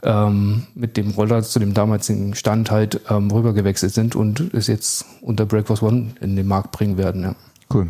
ähm, 0.04 0.64
mit 0.76 0.98
dem 0.98 1.12
Roller 1.12 1.44
zu 1.44 1.60
dem 1.60 1.74
damaligen 1.74 2.36
Stand 2.36 2.72
halt 2.72 3.02
ähm, 3.10 3.32
rübergewechselt 3.32 3.94
sind 3.94 4.16
und 4.16 4.54
es 4.54 4.68
jetzt 4.68 5.06
unter 5.22 5.46
Breakforce 5.46 5.84
One 5.84 6.08
in 6.22 6.36
den 6.36 6.48
Markt 6.48 6.72
bringen 6.72 6.98
werden. 6.98 7.24
Ja. 7.24 7.36
Cool 7.74 7.88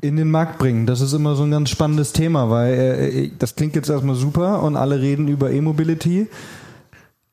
in 0.00 0.16
den 0.16 0.30
Markt 0.30 0.58
bringen. 0.58 0.86
Das 0.86 1.00
ist 1.00 1.12
immer 1.12 1.36
so 1.36 1.42
ein 1.42 1.50
ganz 1.50 1.70
spannendes 1.70 2.12
Thema, 2.12 2.48
weil 2.50 2.74
äh, 2.74 3.30
das 3.38 3.56
klingt 3.56 3.76
jetzt 3.76 3.90
erstmal 3.90 4.14
super 4.14 4.62
und 4.62 4.76
alle 4.76 5.00
reden 5.00 5.28
über 5.28 5.50
E-Mobility, 5.50 6.28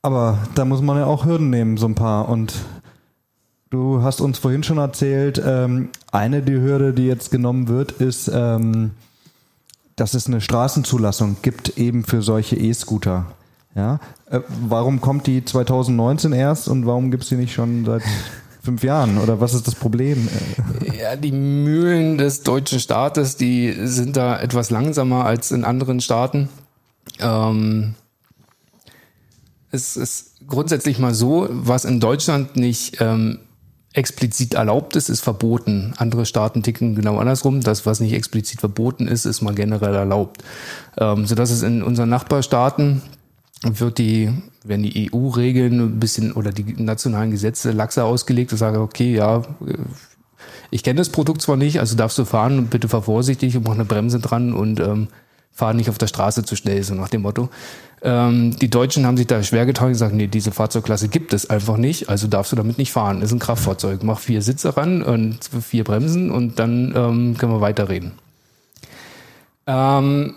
aber 0.02 0.40
da 0.56 0.66
muss 0.66 0.82
man 0.82 0.98
ja 0.98 1.06
auch 1.06 1.26
Hürden 1.26 1.50
nehmen, 1.50 1.78
so 1.78 1.88
ein 1.88 1.96
paar. 1.96 2.28
Und 2.28 2.54
du 3.70 4.02
hast 4.02 4.20
uns 4.20 4.38
vorhin 4.38 4.64
schon 4.64 4.78
erzählt, 4.78 5.42
ähm, 5.46 5.90
eine 6.12 6.42
die 6.42 6.60
Hürde, 6.60 6.94
die 6.94 7.08
jetzt 7.08 7.32
genommen 7.32 7.70
wird, 7.70 7.94
ist, 7.94 8.30
ähm, 8.34 8.92
dass 9.96 10.14
es 10.14 10.28
eine 10.28 10.42
Straßenzulassung 10.42 11.38
gibt 11.42 11.78
eben 11.78 12.04
für 12.04 12.22
solche 12.22 12.58
E-Scooter. 12.58 13.28
Ja, 13.76 14.00
äh, 14.30 14.42
warum 14.68 15.02
kommt 15.02 15.26
die 15.26 15.46
2019 15.46 16.34
erst 16.34 16.68
und 16.68 16.86
warum 16.86 17.10
gibt 17.10 17.24
es 17.24 17.30
die 17.30 17.36
nicht 17.36 17.54
schon 17.54 17.86
seit 17.86 18.04
fünf 18.64 18.84
Jahren? 18.84 19.18
Oder 19.18 19.42
was 19.42 19.54
ist 19.54 19.68
das 19.68 19.76
Problem? 19.76 20.28
Ja, 20.98 21.16
die 21.16 21.34
Mühlen 21.34 22.18
des 22.18 22.44
deutschen 22.44 22.80
Staates, 22.80 23.36
die 23.36 23.76
sind 23.84 24.16
da 24.16 24.40
etwas 24.40 24.70
langsamer 24.70 25.26
als 25.26 25.52
in 25.52 25.66
anderen 25.66 26.00
Staaten. 26.00 26.50
Ähm, 27.20 27.96
es 29.72 29.98
ist 29.98 30.48
grundsätzlich 30.48 30.98
mal 30.98 31.14
so, 31.14 31.48
was 31.50 31.84
in 31.84 32.00
Deutschland 32.00 32.56
nicht 32.56 33.02
ähm, 33.02 33.40
explizit 33.92 34.54
erlaubt 34.54 34.96
ist, 34.96 35.10
ist 35.10 35.22
verboten. 35.22 35.94
Andere 35.98 36.26
Staaten 36.26 36.64
ticken 36.64 36.96
genau 36.96 37.18
andersrum. 37.18 37.62
Das, 37.62 37.86
was 37.86 38.00
nicht 38.00 38.14
explizit 38.14 38.62
verboten 38.62 39.08
ist, 39.08 39.26
ist 39.26 39.42
mal 39.42 39.54
generell 39.54 39.94
erlaubt. 39.94 40.44
Ähm, 40.98 41.26
sodass 41.26 41.52
es 41.52 41.64
in 41.64 41.84
unseren 41.84 42.10
Nachbarstaaten 42.10 43.02
wird 43.64 43.98
die, 43.98 44.30
werden 44.64 44.84
die 44.84 45.12
EU-Regeln 45.14 45.80
ein 45.80 46.00
bisschen 46.00 46.34
oder 46.34 46.52
die 46.52 46.82
nationalen 46.82 47.32
Gesetze 47.32 47.72
laxer 47.72 48.06
ausgelegt 48.06 48.52
und 48.52 48.58
sage, 48.58 48.80
okay, 48.80 49.16
ja, 49.16 49.44
ich 50.72 50.84
kenne 50.84 50.98
das 50.98 51.10
Produkt 51.10 51.42
zwar 51.42 51.58
nicht, 51.58 51.80
also 51.80 51.96
darfst 51.96 52.18
du 52.18 52.26
fahren, 52.26 52.68
bitte 52.68 52.90
fahr 52.90 53.04
vorsichtig 53.04 53.56
und 53.56 53.66
mach 53.66 53.74
eine 53.74 53.86
Bremse 53.86 54.20
dran 54.20 54.54
und 54.54 54.80
ähm, 54.80 55.08
fahr 55.52 55.74
nicht 55.74 55.90
auf 55.90 55.98
der 55.98 56.08
Straße 56.08 56.44
zu 56.44 56.56
schnell, 56.56 56.84
so 56.84 56.96
nach 56.96 57.10
dem 57.10 57.22
Motto. 57.22 57.50
Ähm, 58.02 58.56
die 58.58 58.70
Deutschen 58.70 59.06
haben 59.06 59.16
sich 59.16 59.28
da 59.28 59.42
schwer 59.44 59.66
getan 59.66 59.88
und 59.88 59.94
gesagt, 59.94 60.14
nee, 60.14 60.28
diese 60.28 60.52
Fahrzeugklasse 60.52 61.08
gibt 61.08 61.32
es 61.32 61.50
einfach 61.50 61.78
nicht, 61.78 62.10
also 62.10 62.28
darfst 62.28 62.52
du 62.52 62.56
damit 62.56 62.78
nicht 62.78 62.92
fahren. 62.92 63.22
Ist 63.22 63.32
ein 63.32 63.40
Kraftfahrzeug. 63.40 64.04
Mach 64.04 64.20
vier 64.20 64.42
Sitze 64.42 64.76
ran 64.76 65.02
und 65.04 65.40
vier 65.62 65.86
Bremsen 65.86 66.30
und 66.32 66.60
dann 66.60 66.94
ähm, 66.96 67.38
können 67.38 67.54
wir 67.54 67.62
weiterreden. 67.62 68.14
Ähm, 69.68 70.36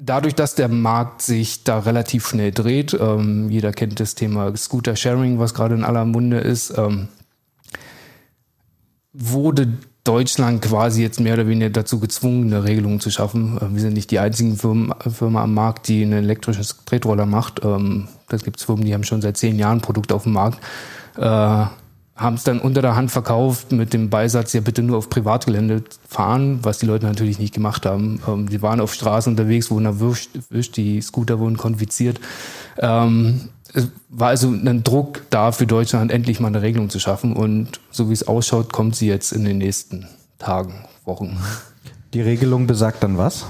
dadurch, 0.00 0.34
dass 0.34 0.54
der 0.54 0.68
Markt 0.68 1.22
sich 1.22 1.64
da 1.64 1.78
relativ 1.80 2.28
schnell 2.28 2.52
dreht, 2.52 2.96
ähm, 2.98 3.50
jeder 3.50 3.72
kennt 3.72 4.00
das 4.00 4.14
Thema 4.14 4.56
Scooter 4.56 4.96
Sharing, 4.96 5.38
was 5.38 5.54
gerade 5.54 5.74
in 5.74 5.84
aller 5.84 6.04
Munde 6.04 6.38
ist, 6.38 6.76
ähm, 6.76 7.08
wurde 9.12 9.68
Deutschland 10.04 10.62
quasi 10.62 11.02
jetzt 11.02 11.20
mehr 11.20 11.34
oder 11.34 11.46
weniger 11.46 11.70
dazu 11.70 12.00
gezwungen, 12.00 12.52
eine 12.52 12.64
Regelung 12.64 13.00
zu 13.00 13.10
schaffen. 13.10 13.58
Äh, 13.58 13.74
wir 13.74 13.80
sind 13.80 13.94
nicht 13.94 14.10
die 14.10 14.18
einzigen 14.18 14.56
Firmen, 14.56 14.94
Firma 15.00 15.42
am 15.42 15.54
Markt, 15.54 15.88
die 15.88 16.02
einen 16.02 16.24
elektrischen 16.24 16.64
Tretroller 16.86 17.26
macht. 17.26 17.62
Ähm, 17.64 18.08
das 18.28 18.44
gibt 18.44 18.58
es 18.58 18.64
Firmen, 18.64 18.84
die 18.84 18.94
haben 18.94 19.04
schon 19.04 19.22
seit 19.22 19.36
zehn 19.36 19.58
Jahren 19.58 19.80
Produkte 19.80 20.14
auf 20.14 20.22
dem 20.22 20.32
Markt. 20.32 20.58
Haben 22.18 22.34
es 22.34 22.44
dann 22.44 22.60
unter 22.60 22.82
der 22.82 22.96
Hand 22.96 23.10
verkauft 23.10 23.72
mit 23.72 23.94
dem 23.94 24.10
Beisatz, 24.10 24.52
ja 24.52 24.60
bitte 24.60 24.82
nur 24.82 24.98
auf 24.98 25.08
Privatgelände 25.08 25.84
fahren, 26.06 26.58
was 26.62 26.78
die 26.78 26.86
Leute 26.86 27.06
natürlich 27.06 27.38
nicht 27.38 27.54
gemacht 27.54 27.86
haben. 27.86 28.20
Ähm, 28.28 28.48
die 28.48 28.60
waren 28.60 28.80
auf 28.80 28.92
Straßen 28.92 29.32
unterwegs, 29.32 29.70
wurden 29.70 29.86
erwischt, 29.86 30.76
die 30.76 31.00
Scooter 31.00 31.38
wurden 31.38 31.56
konfiziert. 31.56 32.20
Ähm, 32.78 33.48
es 33.72 33.88
war 34.08 34.28
also 34.28 34.48
ein 34.48 34.82
Druck 34.82 35.22
da 35.30 35.52
für 35.52 35.66
Deutschland, 35.66 36.10
endlich 36.10 36.40
mal 36.40 36.48
eine 36.48 36.62
Regelung 36.62 36.90
zu 36.90 36.98
schaffen. 36.98 37.34
Und 37.34 37.80
so 37.90 38.08
wie 38.08 38.14
es 38.14 38.26
ausschaut, 38.26 38.72
kommt 38.72 38.96
sie 38.96 39.06
jetzt 39.06 39.32
in 39.32 39.44
den 39.44 39.58
nächsten 39.58 40.06
Tagen, 40.38 40.84
Wochen. 41.04 41.38
Die 42.14 42.20
Regelung 42.20 42.66
besagt 42.66 43.02
dann 43.02 43.18
was? 43.18 43.46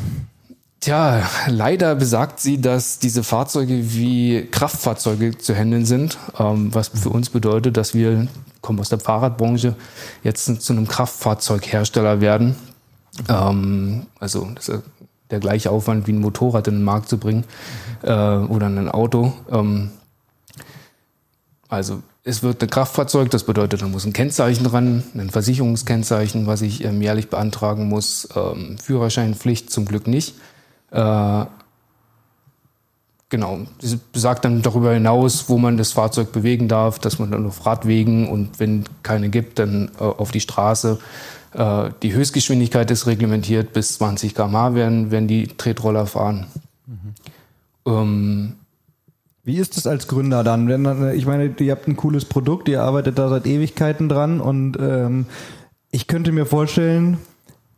Tja, 0.81 1.29
leider 1.49 1.97
besagt 1.97 2.39
sie, 2.39 2.61
dass 2.61 3.01
diese 3.01 3.25
Fahrzeuge 3.25 3.93
wie 3.95 4.47
Kraftfahrzeuge 4.49 5.37
zu 5.37 5.55
handeln 5.55 5.85
sind, 5.85 6.19
ähm, 6.39 6.73
was 6.73 6.89
für 6.89 7.11
uns 7.11 7.31
bedeutet, 7.31 7.77
dass 7.77 7.95
wir, 7.95 8.29
kommen 8.61 8.79
aus 8.79 8.89
der 8.89 9.01
Fahrradbranche, 9.01 9.75
jetzt 10.23 10.63
zu 10.63 10.73
einem 10.73 10.87
Kraftfahrzeughersteller 10.87 12.21
werden. 12.21 12.55
Ähm, 13.29 14.07
also 14.21 14.49
der 15.31 15.41
gleiche 15.41 15.71
Aufwand 15.71 16.07
wie 16.07 16.13
ein 16.13 16.21
Motorrad 16.21 16.69
in 16.69 16.75
den 16.75 16.85
Markt 16.85 17.09
zu 17.09 17.19
bringen 17.19 17.45
äh, 18.03 18.13
oder 18.13 18.67
ein 18.67 18.89
Auto. 18.89 19.33
Ähm, 19.51 19.91
also 21.69 22.03
es 22.25 22.43
wird 22.43 22.63
ein 22.63 22.71
Kraftfahrzeug, 22.71 23.31
das 23.31 23.45
bedeutet, 23.45 23.83
da 23.83 23.89
muss 23.89 24.05
ein 24.05 24.13
Kennzeichen 24.13 24.65
dran, 24.65 25.03
ein 25.15 25.31
Versicherungskennzeichen, 25.31 26.47
was 26.47 26.63
ich 26.63 26.85
ähm, 26.85 27.03
jährlich 27.03 27.31
beantragen 27.31 27.89
muss. 27.89 28.29
Ähm, 28.37 28.79
Führerscheinpflicht 28.79 29.71
zum 29.71 29.85
Glück 29.85 30.07
nicht. 30.07 30.35
Äh, 30.91 31.45
genau, 33.29 33.61
das 33.81 33.97
besagt 33.97 34.45
dann 34.45 34.63
darüber 34.63 34.93
hinaus, 34.93 35.49
wo 35.49 35.59
man 35.59 35.77
das 35.77 35.93
Fahrzeug 35.93 36.33
bewegen 36.33 36.69
darf, 36.69 36.99
dass 36.99 37.19
man 37.19 37.31
dann 37.31 37.47
auf 37.47 37.67
Radwegen 37.67 38.29
und 38.29 38.59
wenn 38.61 38.85
keine 39.03 39.29
gibt, 39.29 39.59
dann 39.59 39.91
äh, 39.99 40.05
auf 40.05 40.31
die 40.31 40.41
Straße. 40.41 40.99
Äh, 41.55 41.91
die 42.03 42.13
Höchstgeschwindigkeit 42.13 42.91
ist 42.91 43.07
reglementiert, 43.07 43.73
bis 43.73 43.95
20 43.99 44.35
km/h 44.35 44.75
werden, 44.75 45.11
werden 45.11 45.29
die 45.29 45.49
Tretroller 45.49 46.07
fahren. 46.07 46.47
Mhm. 46.87 47.15
Ähm, 47.87 48.55
wie 49.45 49.57
ist 49.57 49.79
es 49.79 49.87
als 49.87 50.09
Gründer 50.09 50.45
dann? 50.45 50.69
Wenn, 50.69 51.17
ich 51.17 51.25
meine, 51.25 51.55
ihr 51.59 51.73
habt 51.73 51.89
ein 51.89 51.97
cooles 51.97 52.27
Produkt, 52.27 52.69
ihr 52.69 52.83
arbeitet 52.83 53.19
da 53.19 53.31
seit 53.31 53.47
Ewigkeiten 53.47 54.11
dran 54.11 54.43
und 54.43 54.77
ähm, 54.79 55.25
ich 55.91 56.07
könnte 56.07 56.33
mir 56.33 56.45
vorstellen, 56.45 57.17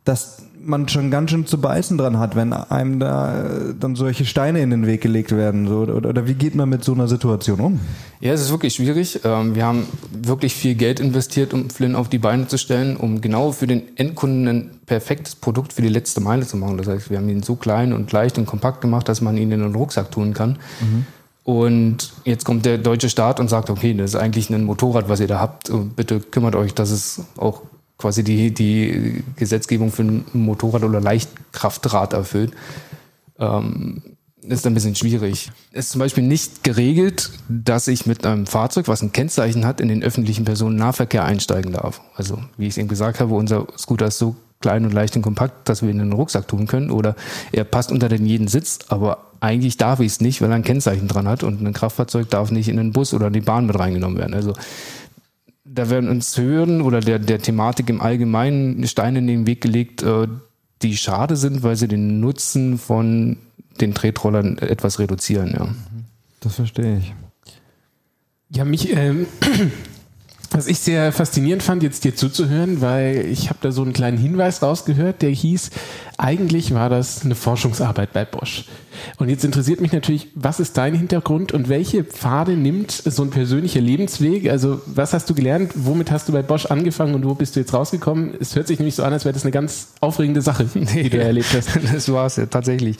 dass 0.03 0.43
man 0.63 0.87
schon 0.87 1.11
ganz 1.11 1.31
schön 1.31 1.45
zu 1.45 1.59
beißen 1.59 1.97
dran 1.97 2.19
hat, 2.19 2.35
wenn 2.35 2.53
einem 2.53 2.99
da 2.99 3.43
äh, 3.43 3.73
dann 3.79 3.95
solche 3.95 4.25
Steine 4.25 4.61
in 4.61 4.69
den 4.69 4.85
Weg 4.85 5.01
gelegt 5.01 5.31
werden. 5.31 5.67
So, 5.67 5.79
oder, 5.79 6.09
oder 6.09 6.27
wie 6.27 6.33
geht 6.33 6.55
man 6.55 6.69
mit 6.69 6.83
so 6.83 6.93
einer 6.93 7.07
Situation 7.07 7.59
um? 7.59 7.79
Ja, 8.19 8.33
es 8.33 8.41
ist 8.41 8.51
wirklich 8.51 8.75
schwierig. 8.75 9.21
Ähm, 9.23 9.55
wir 9.55 9.65
haben 9.65 9.85
wirklich 10.11 10.53
viel 10.53 10.75
Geld 10.75 10.99
investiert, 10.99 11.53
um 11.53 11.69
Flynn 11.69 11.95
auf 11.95 12.09
die 12.09 12.19
Beine 12.19 12.47
zu 12.47 12.57
stellen, 12.57 12.97
um 12.97 13.21
genau 13.21 13.51
für 13.51 13.67
den 13.67 13.97
Endkunden 13.97 14.47
ein 14.47 14.71
perfektes 14.85 15.35
Produkt 15.35 15.73
für 15.73 15.81
die 15.81 15.89
letzte 15.89 16.21
Meile 16.21 16.45
zu 16.45 16.57
machen. 16.57 16.77
Das 16.77 16.87
heißt, 16.87 17.09
wir 17.09 17.17
haben 17.17 17.29
ihn 17.29 17.43
so 17.43 17.55
klein 17.55 17.93
und 17.93 18.11
leicht 18.11 18.37
und 18.37 18.45
kompakt 18.45 18.81
gemacht, 18.81 19.09
dass 19.09 19.21
man 19.21 19.37
ihn 19.37 19.51
in 19.51 19.61
einen 19.61 19.75
Rucksack 19.75 20.11
tun 20.11 20.33
kann. 20.33 20.57
Mhm. 20.81 21.05
Und 21.43 22.13
jetzt 22.23 22.45
kommt 22.45 22.65
der 22.65 22.77
deutsche 22.77 23.09
Staat 23.09 23.39
und 23.39 23.49
sagt, 23.49 23.69
okay, 23.69 23.93
das 23.95 24.11
ist 24.11 24.15
eigentlich 24.15 24.49
ein 24.51 24.63
Motorrad, 24.63 25.09
was 25.09 25.19
ihr 25.19 25.27
da 25.27 25.39
habt. 25.39 25.71
Bitte 25.95 26.19
kümmert 26.19 26.55
euch, 26.55 26.75
dass 26.75 26.91
es 26.91 27.21
auch 27.35 27.63
quasi 28.01 28.23
die, 28.23 28.53
die 28.53 29.23
Gesetzgebung 29.35 29.91
für 29.91 30.03
ein 30.03 30.25
Motorrad 30.33 30.83
oder 30.83 30.99
Leichtkraftrad 30.99 32.13
erfüllt, 32.13 32.51
ähm, 33.39 34.01
ist 34.41 34.65
ein 34.65 34.73
bisschen 34.73 34.95
schwierig. 34.95 35.51
Es 35.71 35.85
ist 35.85 35.91
zum 35.91 35.99
Beispiel 35.99 36.23
nicht 36.23 36.63
geregelt, 36.63 37.31
dass 37.47 37.87
ich 37.87 38.05
mit 38.05 38.25
einem 38.25 38.47
Fahrzeug, 38.47 38.87
was 38.87 39.03
ein 39.03 39.11
Kennzeichen 39.11 39.65
hat, 39.65 39.79
in 39.79 39.87
den 39.87 40.03
öffentlichen 40.03 40.45
Personennahverkehr 40.45 41.23
einsteigen 41.23 41.73
darf. 41.73 42.01
Also, 42.15 42.39
wie 42.57 42.65
ich 42.65 42.71
es 42.71 42.77
eben 42.77 42.87
gesagt 42.87 43.19
habe, 43.19 43.35
unser 43.35 43.67
Scooter 43.77 44.07
ist 44.07 44.17
so 44.17 44.35
klein 44.59 44.85
und 44.85 44.93
leicht 44.93 45.15
und 45.15 45.21
kompakt, 45.21 45.69
dass 45.69 45.81
wir 45.81 45.89
ihn 45.89 45.99
in 45.99 46.09
den 46.09 46.13
Rucksack 46.13 46.47
tun 46.47 46.67
können 46.67 46.91
oder 46.91 47.15
er 47.51 47.63
passt 47.63 47.91
unter 47.91 48.09
den 48.09 48.25
jeden 48.25 48.47
Sitz, 48.47 48.79
aber 48.89 49.31
eigentlich 49.39 49.77
darf 49.77 49.99
ich 49.99 50.07
es 50.07 50.21
nicht, 50.21 50.41
weil 50.41 50.51
er 50.51 50.55
ein 50.55 50.63
Kennzeichen 50.63 51.07
dran 51.07 51.27
hat 51.27 51.43
und 51.43 51.61
ein 51.61 51.73
Kraftfahrzeug 51.73 52.29
darf 52.29 52.51
nicht 52.51 52.69
in 52.69 52.77
den 52.77 52.93
Bus 52.93 53.13
oder 53.13 53.27
in 53.27 53.33
die 53.33 53.41
Bahn 53.41 53.65
mit 53.65 53.77
reingenommen 53.77 54.19
werden. 54.19 54.35
Also 54.35 54.53
da 55.73 55.89
werden 55.89 56.09
uns 56.09 56.37
Hürden 56.37 56.81
oder 56.81 56.99
der, 56.99 57.19
der 57.19 57.39
Thematik 57.39 57.89
im 57.89 58.01
Allgemeinen 58.01 58.85
Steine 58.87 59.19
in 59.19 59.27
den 59.27 59.47
Weg 59.47 59.61
gelegt, 59.61 60.03
äh, 60.03 60.27
die 60.81 60.97
schade 60.97 61.37
sind, 61.37 61.63
weil 61.63 61.75
sie 61.75 61.87
den 61.87 62.19
Nutzen 62.19 62.77
von 62.77 63.37
den 63.79 63.93
Tretrollern 63.93 64.57
etwas 64.57 64.99
reduzieren. 64.99 65.53
Ja. 65.57 65.67
Das 66.41 66.55
verstehe 66.55 66.97
ich. 66.97 67.13
Ja, 68.49 68.65
mich, 68.65 68.95
ähm, 68.95 69.27
was 70.51 70.67
ich 70.67 70.79
sehr 70.79 71.11
faszinierend 71.13 71.63
fand, 71.63 71.83
jetzt 71.83 72.03
dir 72.03 72.15
zuzuhören, 72.15 72.81
weil 72.81 73.25
ich 73.27 73.49
habe 73.49 73.59
da 73.61 73.71
so 73.71 73.81
einen 73.81 73.93
kleinen 73.93 74.17
Hinweis 74.17 74.61
rausgehört, 74.61 75.21
der 75.21 75.29
hieß, 75.29 75.69
eigentlich 76.21 76.71
war 76.71 76.87
das 76.89 77.25
eine 77.25 77.33
Forschungsarbeit 77.33 78.13
bei 78.13 78.25
Bosch. 78.25 78.65
Und 79.17 79.29
jetzt 79.29 79.43
interessiert 79.43 79.81
mich 79.81 79.91
natürlich, 79.91 80.27
was 80.35 80.59
ist 80.59 80.77
dein 80.77 80.93
Hintergrund 80.93 81.51
und 81.51 81.67
welche 81.67 82.03
Pfade 82.03 82.51
nimmt 82.51 82.91
so 82.91 83.23
ein 83.23 83.31
persönlicher 83.31 83.81
Lebensweg? 83.81 84.47
Also 84.47 84.81
was 84.85 85.13
hast 85.13 85.31
du 85.31 85.33
gelernt? 85.33 85.71
Womit 85.73 86.11
hast 86.11 86.29
du 86.29 86.33
bei 86.33 86.43
Bosch 86.43 86.67
angefangen 86.67 87.15
und 87.15 87.25
wo 87.25 87.33
bist 87.33 87.55
du 87.55 87.59
jetzt 87.59 87.73
rausgekommen? 87.73 88.35
Es 88.39 88.55
hört 88.55 88.67
sich 88.67 88.77
nämlich 88.77 88.93
so 88.93 89.03
an, 89.03 89.13
als 89.13 89.25
wäre 89.25 89.33
das 89.33 89.43
eine 89.43 89.51
ganz 89.51 89.93
aufregende 89.99 90.43
Sache, 90.43 90.65
die 90.75 91.09
du 91.09 91.17
erlebt 91.17 91.53
hast. 91.55 91.71
Das 91.91 92.11
war 92.11 92.27
es 92.27 92.35
ja 92.35 92.45
tatsächlich. 92.45 92.97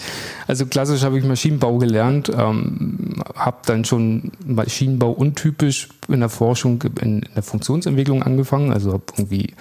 Also 0.48 0.66
klassisch 0.66 1.04
habe 1.04 1.20
ich 1.20 1.24
Maschinenbau 1.24 1.78
gelernt, 1.78 2.30
ähm, 2.30 3.22
habe 3.36 3.58
dann 3.66 3.86
schon 3.86 4.32
Maschinenbau 4.46 5.12
untypisch 5.12 5.90
in 6.08 6.22
der 6.22 6.30
Forschung, 6.30 6.84
in, 7.01 7.20
in 7.20 7.34
der 7.36 7.44
Funktionsentwicklung 7.44 8.24
angefangen. 8.24 8.74
Also 8.74 8.94
habe 8.94 9.04
irgendwie 9.18 9.54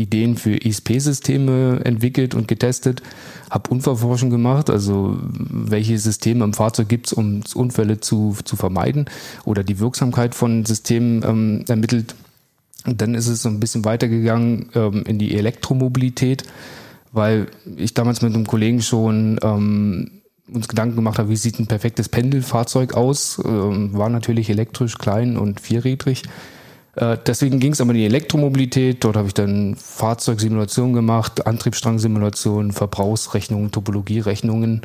Ideen 0.00 0.36
für 0.36 0.56
ISP-Systeme 0.56 1.80
entwickelt 1.84 2.34
und 2.34 2.48
getestet, 2.48 3.02
habe 3.50 3.70
Unfallforschung 3.70 4.30
gemacht, 4.30 4.70
also 4.70 5.18
welche 5.20 5.98
Systeme 5.98 6.44
im 6.44 6.54
Fahrzeug 6.54 6.88
gibt 6.88 7.08
es, 7.08 7.12
um 7.12 7.42
Unfälle 7.54 8.00
zu, 8.00 8.36
zu 8.44 8.56
vermeiden 8.56 9.06
oder 9.44 9.62
die 9.62 9.78
Wirksamkeit 9.78 10.34
von 10.34 10.64
Systemen 10.64 11.22
ähm, 11.24 11.64
ermittelt. 11.68 12.14
Und 12.86 13.00
dann 13.00 13.14
ist 13.14 13.28
es 13.28 13.42
so 13.42 13.48
ein 13.48 13.60
bisschen 13.60 13.84
weitergegangen 13.84 14.70
ähm, 14.74 15.04
in 15.06 15.18
die 15.18 15.34
Elektromobilität, 15.34 16.44
weil 17.12 17.48
ich 17.76 17.92
damals 17.92 18.22
mit 18.22 18.34
einem 18.34 18.46
Kollegen 18.46 18.80
schon 18.80 19.38
ähm, 19.42 20.10
uns 20.52 20.68
Gedanken 20.68 20.96
gemacht 20.96 21.18
habe, 21.18 21.28
wie 21.28 21.36
sieht 21.36 21.58
ein 21.58 21.66
perfektes 21.66 22.08
Pendelfahrzeug 22.08 22.94
aus, 22.94 23.40
ähm, 23.44 23.90
war 23.92 24.08
natürlich 24.08 24.48
elektrisch, 24.48 24.98
klein 24.98 25.36
und 25.36 25.60
vierrädrig. 25.60 26.22
Äh, 27.00 27.16
deswegen 27.26 27.58
ging 27.60 27.72
es 27.72 27.80
aber 27.80 27.92
in 27.92 27.98
die 27.98 28.04
Elektromobilität. 28.04 29.02
Dort 29.02 29.16
habe 29.16 29.28
ich 29.28 29.34
dann 29.34 29.74
Fahrzeugsimulationen 29.74 30.92
gemacht, 30.92 31.46
Antriebsstrangsimulationen, 31.46 32.72
Verbrauchsrechnungen, 32.72 33.70
Topologierechnungen 33.70 34.82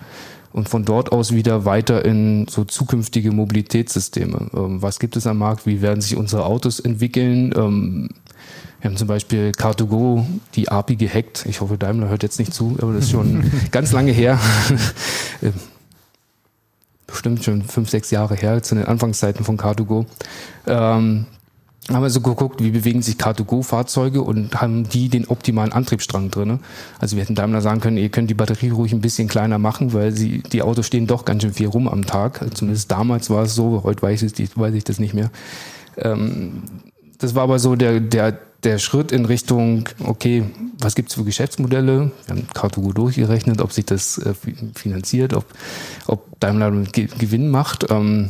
und 0.53 0.69
von 0.69 0.86
dort 0.86 1.12
aus 1.12 1.34
wieder 1.34 1.65
weiter 1.65 2.05
in 2.05 2.48
so 2.48 2.63
zukünftige 2.63 3.31
Mobilitätssysteme. 3.31 4.50
Ähm, 4.55 4.81
was 4.81 5.00
gibt 5.00 5.17
es 5.17 5.27
am 5.27 5.39
Markt? 5.39 5.65
Wie 5.65 5.81
werden 5.81 6.00
sich 6.00 6.15
unsere 6.15 6.45
Autos 6.45 6.79
entwickeln? 6.79 7.53
Ähm, 7.55 8.10
wir 8.79 8.89
haben 8.89 8.98
zum 8.98 9.10
Beispiel 9.10 9.51
Car2Go 9.51 10.25
die 10.53 10.69
API 10.69 10.95
gehackt. 10.95 11.45
Ich 11.50 11.60
hoffe, 11.60 11.77
Daimler 11.77 12.07
hört 12.07 12.24
jetzt 12.24 12.39
nicht 12.39 12.53
zu, 12.53 12.77
aber 12.81 12.93
das 12.93 13.05
ist 13.05 13.12
schon 13.12 13.51
ganz 13.72 13.91
lange 13.91 14.12
her. 14.12 14.39
Ähm, 15.41 15.51
bestimmt 17.07 17.43
schon 17.43 17.62
fünf, 17.63 17.89
sechs 17.89 18.10
Jahre 18.10 18.36
her, 18.36 18.63
zu 18.63 18.74
den 18.74 18.86
Anfangszeiten 18.86 19.43
von 19.43 19.57
Car2Go. 19.57 20.05
Ähm, 20.65 21.25
haben 21.89 22.01
wir 22.01 22.10
so 22.10 22.22
geguckt, 22.22 22.63
wie 22.63 22.72
bewegen 22.72 23.04
sich 23.04 23.15
Car2Go-Fahrzeuge 23.15 24.22
und 24.22 24.60
haben 24.60 24.89
die 24.89 25.08
den 25.08 25.27
optimalen 25.27 25.72
Antriebsstrang 25.72 26.32
drin. 26.32 26.60
Also 27.00 27.15
wir 27.15 27.24
hätten 27.24 27.36
Daimler 27.36 27.62
sagen 27.62 27.80
können, 27.80 27.98
ihr 27.98 28.10
könnt 28.10 28.30
die 28.30 28.36
Batterie 28.36 28.70
ruhig 28.70 28.92
ein 28.92 29.01
bisschen 29.01 29.27
kleiner 29.27 29.60
machen, 29.60 29.94
weil 29.94 30.12
sie, 30.12 30.42
die 30.42 30.63
Autos 30.63 30.88
stehen 30.88 31.06
doch 31.06 31.25
ganz 31.25 31.44
schön 31.44 31.54
viel 31.54 31.68
rum 31.68 31.88
am 31.88 32.06
Tag. 32.06 32.44
Zumindest 32.56 32.92
damals 32.92 33.30
war 33.30 33.44
es 33.44 33.54
so, 33.54 33.84
heute 33.84 34.01
weiß 34.01 34.24
ich, 34.24 34.58
weiß 34.58 34.74
ich 34.74 34.84
das 34.84 34.98
nicht 34.98 35.13
mehr. 35.13 35.30
Ähm, 35.98 36.63
das 37.20 37.36
war 37.36 37.44
aber 37.44 37.60
so 37.60 37.75
der, 37.75 38.00
der, 38.00 38.38
der 38.63 38.80
Schritt 38.80 39.12
in 39.12 39.25
Richtung, 39.25 39.88
okay, 40.04 40.44
was 40.80 40.96
gibt's 40.96 41.13
für 41.13 41.24
Geschäftsmodelle? 41.24 42.12
Wir 42.25 42.36
haben 42.36 42.48
Car2Go 42.51 42.94
durchgerechnet, 42.94 43.62
ob 43.62 43.72
sich 43.72 43.86
das 43.86 44.18
äh, 44.18 44.34
finanziert, 44.74 45.34
ob, 45.36 45.46
ob 46.08 46.39
Daimler 46.39 46.72
Gewinn 46.72 47.50
macht. 47.50 47.92
Ähm, 47.92 48.30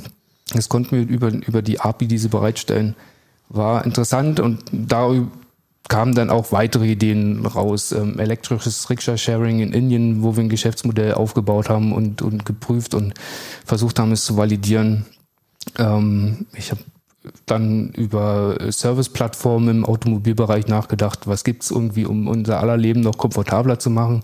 das 0.53 0.67
konnten 0.67 0.97
wir 0.97 1.07
über, 1.07 1.31
über 1.31 1.61
die 1.61 1.79
API, 1.79 2.07
die 2.07 2.17
sie 2.17 2.27
bereitstellen, 2.27 2.95
war 3.49 3.85
interessant 3.85 4.39
und 4.39 4.63
da 4.71 5.11
kamen 5.87 6.15
dann 6.15 6.29
auch 6.29 6.51
weitere 6.51 6.87
Ideen 6.87 7.45
raus. 7.45 7.91
Ähm, 7.91 8.19
elektrisches 8.19 8.89
Rickshaw-Sharing 8.89 9.59
in 9.59 9.73
Indien, 9.73 10.23
wo 10.23 10.35
wir 10.35 10.43
ein 10.43 10.49
Geschäftsmodell 10.49 11.13
aufgebaut 11.13 11.69
haben 11.69 11.93
und, 11.93 12.21
und 12.21 12.45
geprüft 12.45 12.93
und 12.93 13.13
versucht 13.65 13.99
haben, 13.99 14.11
es 14.11 14.25
zu 14.25 14.37
validieren. 14.37 15.05
Ähm, 15.77 16.47
ich 16.53 16.71
habe 16.71 16.81
dann 17.45 17.89
über 17.89 18.57
Service-Plattformen 18.71 19.69
im 19.69 19.85
Automobilbereich 19.85 20.67
nachgedacht. 20.67 21.27
Was 21.27 21.43
gibt's 21.43 21.71
irgendwie, 21.71 22.05
um 22.05 22.27
unser 22.27 22.59
aller 22.59 22.77
Leben 22.77 23.01
noch 23.01 23.17
komfortabler 23.17 23.79
zu 23.79 23.89
machen? 23.89 24.21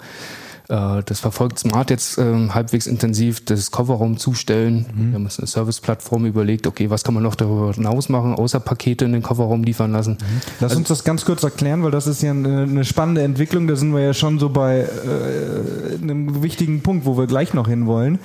Äh, 0.69 1.03
das 1.05 1.19
verfolgt 1.19 1.59
Smart 1.59 1.89
jetzt 1.89 2.17
äh, 2.17 2.49
halbwegs 2.49 2.87
intensiv, 2.87 3.43
das 3.45 3.71
Kofferraum 3.71 4.17
zustellen. 4.17 4.85
Mhm. 4.93 5.07
Wir 5.07 5.15
haben 5.15 5.23
uns 5.25 5.39
eine 5.39 5.47
Service-Plattform 5.47 6.25
überlegt, 6.25 6.67
okay, 6.67 6.89
was 6.89 7.03
kann 7.03 7.13
man 7.13 7.23
noch 7.23 7.35
darüber 7.35 7.73
hinaus 7.73 8.09
machen, 8.09 8.33
außer 8.33 8.59
Pakete 8.59 9.05
in 9.05 9.13
den 9.13 9.21
Kofferraum 9.21 9.63
liefern 9.63 9.91
lassen. 9.91 10.13
Mhm. 10.13 10.41
Lass 10.59 10.71
also, 10.71 10.77
uns 10.77 10.87
das 10.87 11.03
ganz 11.03 11.25
kurz 11.25 11.43
erklären, 11.43 11.83
weil 11.83 11.91
das 11.91 12.07
ist 12.07 12.21
ja 12.21 12.31
eine, 12.31 12.63
eine 12.63 12.85
spannende 12.85 13.23
Entwicklung. 13.23 13.67
Da 13.67 13.75
sind 13.75 13.93
wir 13.93 14.01
ja 14.01 14.13
schon 14.13 14.39
so 14.39 14.49
bei 14.49 14.79
äh, 14.79 16.01
einem 16.01 16.41
wichtigen 16.43 16.81
Punkt, 16.81 17.05
wo 17.05 17.17
wir 17.17 17.27
gleich 17.27 17.53
noch 17.53 17.67
hinwollen. 17.67 18.19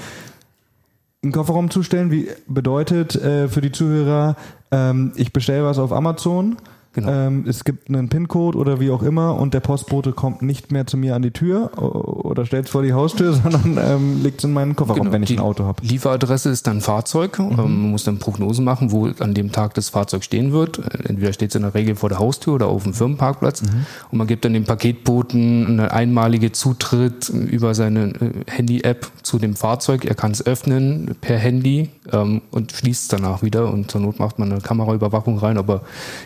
Einen 1.23 1.33
Kofferraum 1.33 1.71
zustellen, 1.71 2.11
wie 2.11 2.28
bedeutet 2.47 3.16
äh, 3.16 3.49
für 3.49 3.61
die 3.61 3.73
Zuhörer, 3.73 4.37
ähm, 4.71 5.12
ich 5.16 5.33
bestelle 5.33 5.64
was 5.64 5.78
auf 5.78 5.93
Amazon 5.93 6.57
Genau. 6.97 7.12
Ähm, 7.12 7.45
es 7.47 7.65
gibt 7.65 7.91
einen 7.91 8.09
PIN-Code 8.09 8.57
oder 8.57 8.81
wie 8.81 8.91
auch 8.91 9.03
immer 9.03 9.37
und 9.37 9.53
der 9.53 9.61
Postbote 9.61 10.12
kommt 10.12 10.41
nicht 10.41 10.73
mehr 10.73 10.87
zu 10.87 10.97
mir 10.97 11.15
an 11.15 11.21
die 11.21 11.31
Tür 11.31 11.71
oder 11.76 12.47
stellt 12.47 12.65
es 12.65 12.71
vor 12.71 12.83
die 12.83 12.95
Haustür, 12.95 13.33
sondern 13.43 13.79
ähm, 13.79 14.23
legt 14.23 14.38
es 14.38 14.45
in 14.45 14.55
meinen 14.55 14.75
Kofferraum, 14.75 15.00
genau. 15.00 15.12
wenn 15.12 15.23
ich 15.23 15.29
die 15.29 15.37
ein 15.37 15.41
Auto 15.41 15.65
habe. 15.65 15.85
Lieferadresse 15.85 16.49
ist 16.49 16.67
dann 16.67 16.81
Fahrzeug. 16.81 17.38
Mhm. 17.38 17.50
Ähm, 17.50 17.57
man 17.57 17.91
muss 17.91 18.05
dann 18.05 18.19
Prognosen 18.19 18.65
machen, 18.65 18.93
wo 18.93 19.09
an 19.19 19.35
dem 19.35 19.53
Tag 19.53 19.75
das 19.75 19.91
Fahrzeug 19.91 20.25
stehen 20.25 20.53
wird. 20.53 20.79
Entweder 21.07 21.35
steht 21.35 21.50
es 21.50 21.55
in 21.55 21.62
der 21.62 21.75
Regel 21.75 21.97
vor 21.97 22.09
der 22.09 22.19
Haustür 22.19 22.55
oder 22.55 22.69
auf 22.69 22.85
dem 22.85 22.95
Firmenparkplatz. 22.95 23.61
Mhm. 23.61 23.85
Und 24.11 24.19
man 24.19 24.26
gibt 24.26 24.47
dann 24.47 24.55
dem 24.55 24.65
Paketboten 24.65 25.67
einen 25.67 25.81
einmalige 25.81 26.53
Zutritt 26.53 27.29
über 27.29 27.75
seine 27.75 28.07
äh, 28.07 28.31
Handy-App 28.47 29.07
zu 29.23 29.38
dem 29.38 29.55
Fahrzeug. 29.55 30.07
Er 30.07 30.15
kann 30.15 30.31
es 30.31 30.47
öffnen 30.47 31.15
per 31.21 31.37
Handy 31.37 31.91
ähm, 32.11 32.41
und 32.53 32.73
schließt 32.73 33.03
es 33.03 33.09
danach 33.09 33.43
wieder. 33.43 33.71
Und 33.71 33.91
zur 33.91 34.00
Not 34.00 34.19
macht 34.19 34.38
man 34.38 34.50
eine 34.50 34.62
Kameraüberwachung 34.62 35.37
rein, 35.37 35.59
ob 35.59 35.69
er 35.69 35.81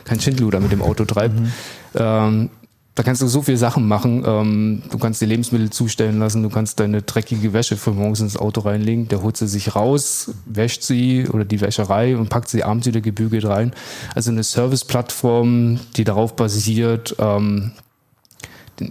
kein 0.05 0.21
Schindluder 0.21 0.60
mit 0.61 0.73
dem 0.73 0.83
Auto 0.83 1.05
treibt. 1.05 1.39
Mhm. 1.39 1.53
Ähm, 1.95 2.51
da 2.95 3.05
kannst 3.05 3.23
du 3.23 3.29
so 3.29 3.41
viele 3.41 3.57
Sachen 3.57 3.89
machen. 3.89 4.25
Ähm, 4.27 4.83
du 4.91 4.99
kannst 4.99 5.21
die 5.21 5.27
Lebensmittel 5.27 5.71
zustellen 5.71 6.19
lassen, 6.19 6.43
du 6.43 6.51
kannst 6.51 6.81
deine 6.81 7.03
dreckige 7.03 7.53
Wäsche 7.53 7.77
für 7.77 7.93
morgens 7.93 8.21
ins 8.21 8.37
Auto 8.37 8.61
reinlegen, 8.61 9.09
der 9.09 9.23
holt 9.23 9.37
sie 9.37 9.49
sich 9.49 9.75
raus, 9.75 10.35
wäscht 10.45 10.83
sie 10.83 11.27
oder 11.27 11.45
die 11.45 11.61
Wäscherei 11.61 12.17
und 12.17 12.29
packt 12.29 12.49
sie 12.49 12.65
abends 12.65 12.87
wieder 12.87 13.01
gebügelt 13.01 13.47
rein. 13.47 13.73
Also 14.15 14.31
eine 14.31 14.43
Service-Plattform, 14.43 15.81
die 15.97 16.05
darauf 16.05 16.37
basiert, 16.37 17.17
ähm, 17.19 17.73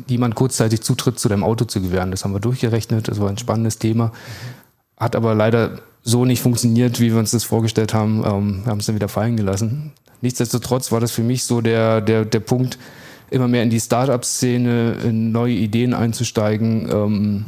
jemand 0.07 0.35
kurzzeitig 0.35 0.81
Zutritt 0.81 1.19
zu 1.19 1.29
deinem 1.29 1.43
Auto 1.43 1.65
zu 1.65 1.81
gewähren. 1.81 2.11
Das 2.11 2.23
haben 2.23 2.33
wir 2.33 2.39
durchgerechnet, 2.39 3.07
das 3.07 3.19
war 3.19 3.29
ein 3.29 3.37
spannendes 3.37 3.79
Thema. 3.79 4.11
Hat 4.97 5.15
aber 5.15 5.35
leider 5.35 5.79
so 6.03 6.25
nicht 6.25 6.41
funktioniert, 6.41 6.99
wie 6.99 7.11
wir 7.11 7.19
uns 7.19 7.31
das 7.31 7.43
vorgestellt 7.43 7.93
haben. 7.93 8.23
Ähm, 8.25 8.61
wir 8.63 8.71
haben 8.71 8.79
es 8.79 8.85
dann 8.85 8.95
wieder 8.95 9.09
fallen 9.09 9.37
gelassen. 9.37 9.91
Nichtsdestotrotz 10.21 10.91
war 10.91 10.99
das 10.99 11.11
für 11.11 11.23
mich 11.23 11.43
so 11.43 11.61
der, 11.61 12.01
der, 12.01 12.25
der 12.25 12.39
Punkt, 12.39 12.77
immer 13.31 13.47
mehr 13.47 13.63
in 13.63 13.69
die 13.69 13.79
Startup-Szene, 13.79 14.97
in 15.03 15.31
neue 15.31 15.53
Ideen 15.53 15.93
einzusteigen, 15.93 16.89
ähm, 16.91 17.45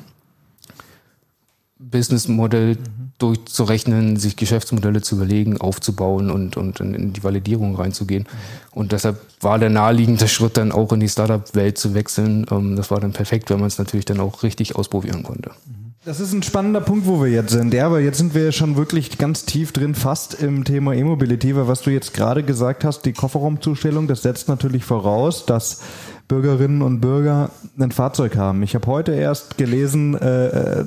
Businessmodell 1.79 2.75
mhm. 2.75 3.11
durchzurechnen, 3.17 4.17
sich 4.17 4.35
Geschäftsmodelle 4.35 5.01
zu 5.01 5.15
überlegen, 5.15 5.59
aufzubauen 5.59 6.29
und, 6.29 6.55
und 6.55 6.79
in 6.79 7.13
die 7.13 7.23
Validierung 7.23 7.75
reinzugehen. 7.75 8.23
Mhm. 8.23 8.77
Und 8.79 8.91
deshalb 8.91 9.19
war 9.41 9.59
der 9.59 9.69
naheliegende 9.69 10.27
Schritt 10.27 10.57
dann 10.57 10.71
auch 10.71 10.93
in 10.93 10.99
die 10.99 11.09
Startup-Welt 11.09 11.77
zu 11.77 11.93
wechseln. 11.93 12.45
Ähm, 12.51 12.75
das 12.75 12.91
war 12.91 12.99
dann 12.99 13.11
perfekt, 13.11 13.49
wenn 13.49 13.59
man 13.59 13.67
es 13.67 13.79
natürlich 13.79 14.05
dann 14.05 14.19
auch 14.19 14.43
richtig 14.43 14.75
ausprobieren 14.75 15.23
konnte. 15.23 15.51
Mhm. 15.65 15.90
Das 16.03 16.19
ist 16.19 16.33
ein 16.33 16.41
spannender 16.41 16.81
Punkt, 16.81 17.05
wo 17.05 17.21
wir 17.21 17.29
jetzt 17.29 17.51
sind. 17.51 17.75
Ja, 17.75 17.85
aber 17.85 17.99
jetzt 17.99 18.17
sind 18.17 18.33
wir 18.33 18.51
schon 18.51 18.75
wirklich 18.75 19.19
ganz 19.19 19.45
tief 19.45 19.71
drin, 19.71 19.93
fast 19.93 20.33
im 20.41 20.63
Thema 20.63 20.95
E-Mobility, 20.95 21.55
weil 21.55 21.67
was 21.67 21.83
du 21.83 21.91
jetzt 21.91 22.15
gerade 22.15 22.41
gesagt 22.41 22.83
hast, 22.83 23.03
die 23.03 23.13
Kofferraumzustellung, 23.13 24.07
das 24.07 24.23
setzt 24.23 24.49
natürlich 24.49 24.83
voraus, 24.83 25.45
dass 25.45 25.81
Bürgerinnen 26.27 26.81
und 26.81 27.01
Bürger 27.01 27.51
ein 27.77 27.91
Fahrzeug 27.91 28.35
haben. 28.35 28.63
Ich 28.63 28.73
habe 28.73 28.87
heute 28.87 29.13
erst 29.13 29.59
gelesen, 29.59 30.15
äh, 30.15 30.47
äh 30.47 30.85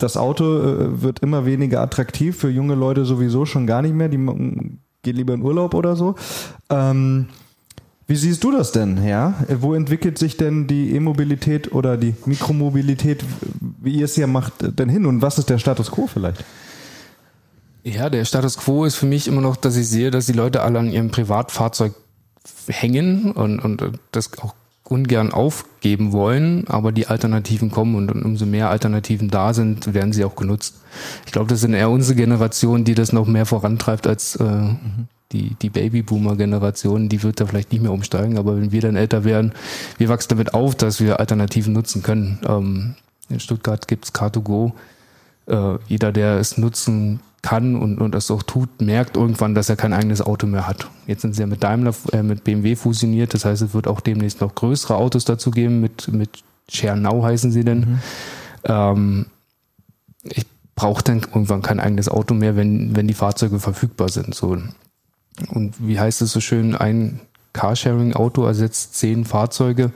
das 0.00 0.16
Auto 0.16 0.44
äh, 0.44 1.02
wird 1.02 1.20
immer 1.20 1.44
weniger 1.44 1.80
attraktiv 1.80 2.36
für 2.36 2.50
junge 2.50 2.76
Leute 2.76 3.04
sowieso 3.04 3.46
schon 3.46 3.66
gar 3.66 3.82
nicht 3.82 3.94
mehr. 3.94 4.08
Die 4.08 4.16
gehen 4.16 5.16
lieber 5.16 5.34
in 5.34 5.42
Urlaub 5.42 5.74
oder 5.74 5.96
so. 5.96 6.14
Ähm, 6.70 7.26
wie 8.08 8.16
siehst 8.16 8.42
du 8.42 8.50
das 8.50 8.72
denn, 8.72 9.06
ja? 9.06 9.34
Wo 9.60 9.74
entwickelt 9.74 10.16
sich 10.16 10.38
denn 10.38 10.66
die 10.66 10.94
E-Mobilität 10.96 11.72
oder 11.72 11.98
die 11.98 12.14
Mikromobilität, 12.24 13.22
wie 13.60 13.96
ihr 13.96 14.06
es 14.06 14.16
ja 14.16 14.26
macht, 14.26 14.54
denn 14.78 14.88
hin? 14.88 15.04
Und 15.04 15.20
was 15.20 15.38
ist 15.38 15.50
der 15.50 15.58
Status 15.58 15.90
quo 15.90 16.06
vielleicht? 16.06 16.42
Ja, 17.84 18.08
der 18.08 18.24
Status 18.24 18.56
quo 18.56 18.86
ist 18.86 18.96
für 18.96 19.04
mich 19.04 19.28
immer 19.28 19.42
noch, 19.42 19.56
dass 19.56 19.76
ich 19.76 19.86
sehe, 19.88 20.10
dass 20.10 20.24
die 20.24 20.32
Leute 20.32 20.62
alle 20.62 20.78
an 20.78 20.90
ihrem 20.90 21.10
Privatfahrzeug 21.10 21.92
hängen 22.66 23.32
und, 23.32 23.60
und 23.60 23.82
das 24.10 24.30
auch 24.38 24.54
ungern 24.84 25.30
aufgeben 25.30 26.12
wollen, 26.12 26.66
aber 26.66 26.92
die 26.92 27.08
Alternativen 27.08 27.70
kommen 27.70 27.94
und, 27.94 28.10
und 28.10 28.22
umso 28.22 28.46
mehr 28.46 28.70
Alternativen 28.70 29.28
da 29.28 29.52
sind, 29.52 29.92
werden 29.92 30.14
sie 30.14 30.24
auch 30.24 30.34
genutzt. 30.34 30.76
Ich 31.26 31.32
glaube, 31.32 31.48
das 31.48 31.60
sind 31.60 31.74
eher 31.74 31.90
unsere 31.90 32.16
Generation, 32.16 32.84
die 32.84 32.94
das 32.94 33.12
noch 33.12 33.26
mehr 33.26 33.44
vorantreibt 33.44 34.06
als 34.06 34.36
äh, 34.36 34.44
mhm 34.44 35.08
die, 35.32 35.54
die 35.60 35.70
Babyboomer-Generation, 35.70 37.08
die 37.08 37.22
wird 37.22 37.40
da 37.40 37.46
vielleicht 37.46 37.72
nicht 37.72 37.82
mehr 37.82 37.92
umsteigen, 37.92 38.38
aber 38.38 38.56
wenn 38.56 38.72
wir 38.72 38.80
dann 38.80 38.96
älter 38.96 39.24
werden, 39.24 39.52
wir 39.98 40.08
wachsen 40.08 40.30
damit 40.30 40.54
auf, 40.54 40.74
dass 40.74 41.00
wir 41.00 41.20
Alternativen 41.20 41.72
nutzen 41.72 42.02
können. 42.02 42.38
Ähm, 42.46 42.94
in 43.28 43.40
Stuttgart 43.40 43.86
gibt's 43.88 44.14
Car2Go. 44.14 44.72
Äh, 45.46 45.78
jeder, 45.86 46.12
der 46.12 46.38
es 46.38 46.56
nutzen 46.56 47.20
kann 47.42 47.76
und, 47.76 48.00
und 48.00 48.14
das 48.14 48.30
auch 48.30 48.42
tut, 48.42 48.80
merkt 48.80 49.16
irgendwann, 49.16 49.54
dass 49.54 49.68
er 49.68 49.76
kein 49.76 49.92
eigenes 49.92 50.22
Auto 50.22 50.46
mehr 50.46 50.66
hat. 50.66 50.88
Jetzt 51.06 51.22
sind 51.22 51.34
sie 51.34 51.42
ja 51.42 51.46
mit 51.46 51.62
Daimler, 51.62 51.94
äh, 52.12 52.22
mit 52.22 52.44
BMW 52.44 52.74
fusioniert, 52.74 53.34
das 53.34 53.44
heißt, 53.44 53.62
es 53.62 53.74
wird 53.74 53.86
auch 53.86 54.00
demnächst 54.00 54.40
noch 54.40 54.54
größere 54.54 54.96
Autos 54.96 55.24
dazu 55.24 55.50
geben, 55.50 55.80
mit, 55.80 56.08
mit 56.08 56.42
Now 56.82 57.22
heißen 57.22 57.50
sie 57.52 57.64
denn. 57.64 57.80
Mhm. 57.80 57.98
Ähm, 58.64 59.26
ich 60.24 60.46
brauche 60.74 61.02
dann 61.02 61.18
irgendwann 61.18 61.62
kein 61.62 61.80
eigenes 61.80 62.08
Auto 62.08 62.34
mehr, 62.34 62.56
wenn, 62.56 62.96
wenn 62.96 63.08
die 63.08 63.14
Fahrzeuge 63.14 63.60
verfügbar 63.60 64.08
sind. 64.08 64.34
So, 64.34 64.58
und 65.52 65.74
wie 65.78 65.98
heißt 65.98 66.22
es 66.22 66.32
so 66.32 66.40
schön, 66.40 66.74
ein 66.74 67.20
Carsharing-Auto 67.52 68.44
ersetzt 68.44 68.94
zehn 68.94 69.24
Fahrzeuge, 69.24 69.92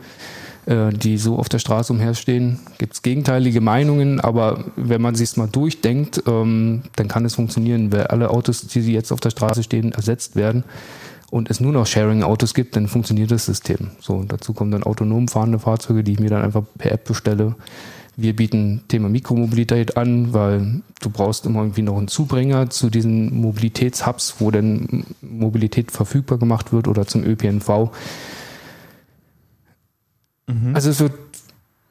äh, 0.66 0.90
die 0.90 1.18
so 1.18 1.36
auf 1.36 1.48
der 1.48 1.58
Straße 1.58 1.92
umherstehen. 1.92 2.60
Gibt 2.78 2.94
es 2.94 3.02
gegenteilige 3.02 3.60
Meinungen, 3.60 4.20
aber 4.20 4.64
wenn 4.76 5.02
man 5.02 5.14
sich 5.14 5.36
mal 5.36 5.48
durchdenkt, 5.48 6.22
ähm, 6.26 6.82
dann 6.96 7.08
kann 7.08 7.24
es 7.24 7.34
funktionieren. 7.34 7.92
Wenn 7.92 8.06
alle 8.06 8.30
Autos, 8.30 8.66
die 8.66 8.80
jetzt 8.92 9.12
auf 9.12 9.20
der 9.20 9.30
Straße 9.30 9.62
stehen, 9.62 9.92
ersetzt 9.92 10.36
werden 10.36 10.64
und 11.30 11.50
es 11.50 11.60
nur 11.60 11.72
noch 11.72 11.86
Sharing-Autos 11.86 12.54
gibt, 12.54 12.76
dann 12.76 12.88
funktioniert 12.88 13.30
das 13.30 13.46
System. 13.46 13.90
So, 14.00 14.24
dazu 14.24 14.52
kommen 14.52 14.70
dann 14.70 14.82
autonom 14.82 15.28
fahrende 15.28 15.58
Fahrzeuge, 15.58 16.04
die 16.04 16.12
ich 16.12 16.20
mir 16.20 16.30
dann 16.30 16.42
einfach 16.42 16.62
per 16.78 16.92
App 16.92 17.04
bestelle 17.04 17.54
wir 18.16 18.36
bieten 18.36 18.82
Thema 18.88 19.08
Mikromobilität 19.08 19.96
an, 19.96 20.32
weil 20.32 20.82
du 21.00 21.10
brauchst 21.10 21.46
immer 21.46 21.60
irgendwie 21.60 21.82
noch 21.82 21.96
einen 21.96 22.08
Zubringer 22.08 22.70
zu 22.70 22.90
diesen 22.90 23.40
Mobilitätshubs, 23.40 24.36
wo 24.38 24.50
denn 24.50 25.04
Mobilität 25.22 25.90
verfügbar 25.90 26.38
gemacht 26.38 26.72
wird 26.72 26.88
oder 26.88 27.06
zum 27.06 27.24
ÖPNV. 27.24 27.90
Mhm. 30.46 30.74
Also 30.74 30.90
es 30.90 31.00
wird 31.00 31.14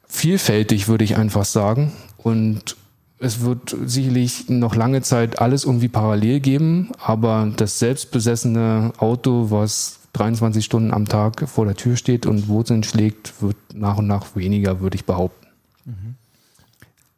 vielfältig, 0.06 0.88
würde 0.88 1.04
ich 1.04 1.16
einfach 1.16 1.44
sagen. 1.44 1.92
Und 2.18 2.76
es 3.18 3.40
wird 3.40 3.76
sicherlich 3.84 4.48
noch 4.48 4.74
lange 4.74 5.02
Zeit 5.02 5.40
alles 5.40 5.64
irgendwie 5.64 5.88
parallel 5.88 6.40
geben, 6.40 6.90
aber 6.98 7.52
das 7.56 7.78
selbstbesessene 7.78 8.92
Auto, 8.98 9.50
was 9.50 10.00
23 10.14 10.64
Stunden 10.64 10.92
am 10.92 11.06
Tag 11.06 11.48
vor 11.48 11.64
der 11.64 11.76
Tür 11.76 11.96
steht 11.96 12.26
und 12.26 12.48
Wurzeln 12.48 12.82
schlägt, 12.82 13.40
wird 13.40 13.56
nach 13.74 13.98
und 13.98 14.06
nach 14.06 14.36
weniger, 14.36 14.80
würde 14.80 14.96
ich 14.96 15.04
behaupten. 15.04 15.41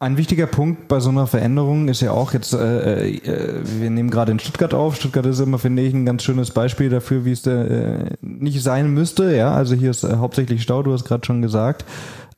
Ein 0.00 0.16
wichtiger 0.16 0.46
Punkt 0.46 0.88
bei 0.88 1.00
so 1.00 1.08
einer 1.08 1.26
Veränderung 1.26 1.88
ist 1.88 2.02
ja 2.02 2.10
auch 2.10 2.34
jetzt, 2.34 2.52
äh, 2.52 3.08
äh, 3.08 3.62
wir 3.64 3.88
nehmen 3.90 4.10
gerade 4.10 4.32
in 4.32 4.38
Stuttgart 4.38 4.74
auf. 4.74 4.96
Stuttgart 4.96 5.24
ist 5.24 5.40
immer, 5.40 5.58
finde 5.58 5.82
ich, 5.82 5.94
ein 5.94 6.04
ganz 6.04 6.22
schönes 6.24 6.50
Beispiel 6.50 6.90
dafür, 6.90 7.24
wie 7.24 7.32
es 7.32 7.46
äh, 7.46 8.10
nicht 8.20 8.62
sein 8.62 8.92
müsste. 8.92 9.34
Ja, 9.34 9.54
also 9.54 9.74
hier 9.74 9.90
ist 9.90 10.04
äh, 10.04 10.16
hauptsächlich 10.16 10.62
Stau, 10.62 10.82
du 10.82 10.92
hast 10.92 11.04
gerade 11.04 11.24
schon 11.24 11.42
gesagt. 11.42 11.84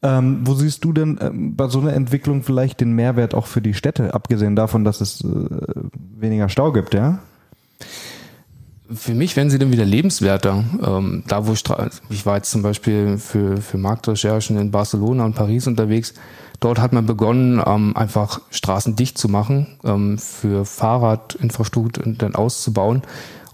Ähm, 0.02 0.40
wo 0.44 0.54
siehst 0.54 0.84
du 0.84 0.92
denn 0.92 1.18
äh, 1.18 1.30
bei 1.32 1.68
so 1.68 1.80
einer 1.80 1.94
Entwicklung 1.94 2.42
vielleicht 2.42 2.80
den 2.80 2.92
Mehrwert 2.92 3.34
auch 3.34 3.46
für 3.46 3.62
die 3.62 3.74
Städte, 3.74 4.14
abgesehen 4.14 4.54
davon, 4.54 4.84
dass 4.84 5.00
es 5.00 5.24
äh, 5.24 5.26
weniger 5.92 6.48
Stau 6.48 6.70
gibt, 6.72 6.94
ja? 6.94 7.18
Für 8.94 9.14
mich 9.14 9.37
werden 9.37 9.51
sie 9.51 9.59
dann 9.59 9.72
wieder 9.72 9.85
lebenswerter. 9.85 10.64
Ähm, 10.85 11.25
da, 11.27 11.46
wo 11.46 11.53
ich, 11.53 11.64
ich 12.11 12.27
war 12.27 12.37
jetzt 12.37 12.51
zum 12.51 12.62
Beispiel 12.62 13.18
für, 13.18 13.57
für 13.59 13.79
Marktrecherchen 13.79 14.57
in 14.59 14.70
Barcelona 14.70 15.25
und 15.25 15.35
Paris 15.35 15.66
unterwegs. 15.66 16.14
Dort 16.61 16.79
hat 16.79 16.92
man 16.92 17.05
begonnen, 17.05 17.62
ähm, 17.64 17.96
einfach 17.96 18.40
Straßen 18.51 18.96
dicht 18.96 19.18
zu 19.18 19.29
machen, 19.29 19.79
ähm, 19.85 20.18
für 20.18 20.64
Fahrradinfrastruktur 20.64 22.14
dann 22.14 22.35
auszubauen. 22.35 23.03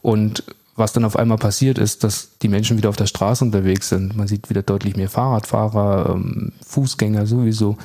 Und 0.03 0.45
was 0.77 0.93
dann 0.93 1.05
auf 1.05 1.17
einmal 1.17 1.39
passiert 1.39 1.79
ist, 1.79 2.05
dass 2.05 2.39
die 2.39 2.49
Menschen 2.49 2.77
wieder 2.77 2.89
auf 2.89 2.97
der 2.97 3.07
Straße 3.07 3.45
unterwegs 3.45 3.89
sind. 3.89 4.17
Man 4.17 4.29
sieht 4.29 4.51
wieder 4.51 4.63
deutlich 4.63 4.97
mehr 4.97 5.11
Fahrradfahrer, 5.11 6.11
ähm, 6.15 6.53
Fußgänger 6.67 7.27
sowieso. 7.27 7.77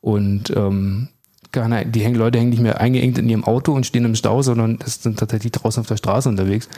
Und 0.00 0.50
ähm, 0.50 1.08
die 1.54 2.04
Leute 2.06 2.38
hängen 2.38 2.50
nicht 2.50 2.62
mehr 2.62 2.80
eingeengt 2.80 3.18
in 3.18 3.28
ihrem 3.28 3.44
Auto 3.44 3.72
und 3.72 3.86
stehen 3.86 4.04
im 4.04 4.14
Stau, 4.14 4.42
sondern 4.42 4.78
es 4.84 5.02
sind 5.02 5.18
tatsächlich 5.18 5.52
draußen 5.52 5.80
auf 5.80 5.86
der 5.86 5.96
Straße 5.96 6.28
unterwegs. 6.28 6.68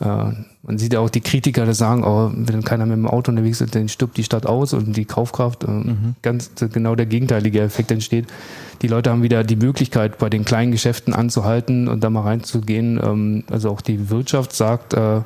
Äh, 0.00 0.32
man 0.62 0.78
sieht 0.78 0.94
ja 0.94 1.00
auch 1.00 1.10
die 1.10 1.20
Kritiker, 1.20 1.66
die 1.66 1.74
sagen, 1.74 2.04
oh, 2.04 2.30
wenn 2.34 2.64
keiner 2.64 2.86
mit 2.86 2.96
dem 2.96 3.06
Auto 3.06 3.30
unterwegs 3.30 3.60
ist, 3.60 3.74
dann 3.74 3.88
stirbt 3.88 4.16
die 4.16 4.24
Stadt 4.24 4.46
aus 4.46 4.72
und 4.72 4.96
die 4.96 5.04
Kaufkraft. 5.04 5.64
Äh, 5.64 5.70
mhm. 5.70 6.14
Ganz 6.22 6.50
genau 6.72 6.94
der 6.94 7.06
gegenteilige 7.06 7.60
Effekt 7.60 7.90
entsteht. 7.90 8.26
Die 8.82 8.88
Leute 8.88 9.10
haben 9.10 9.22
wieder 9.22 9.44
die 9.44 9.56
Möglichkeit, 9.56 10.18
bei 10.18 10.30
den 10.30 10.44
kleinen 10.44 10.72
Geschäften 10.72 11.12
anzuhalten 11.12 11.88
und 11.88 12.02
da 12.02 12.08
mal 12.08 12.22
reinzugehen. 12.22 12.98
Ähm, 13.02 13.44
also 13.50 13.70
auch 13.70 13.82
die 13.82 14.08
Wirtschaft 14.08 14.54
sagt, 14.54 14.94
äh, 14.94 15.20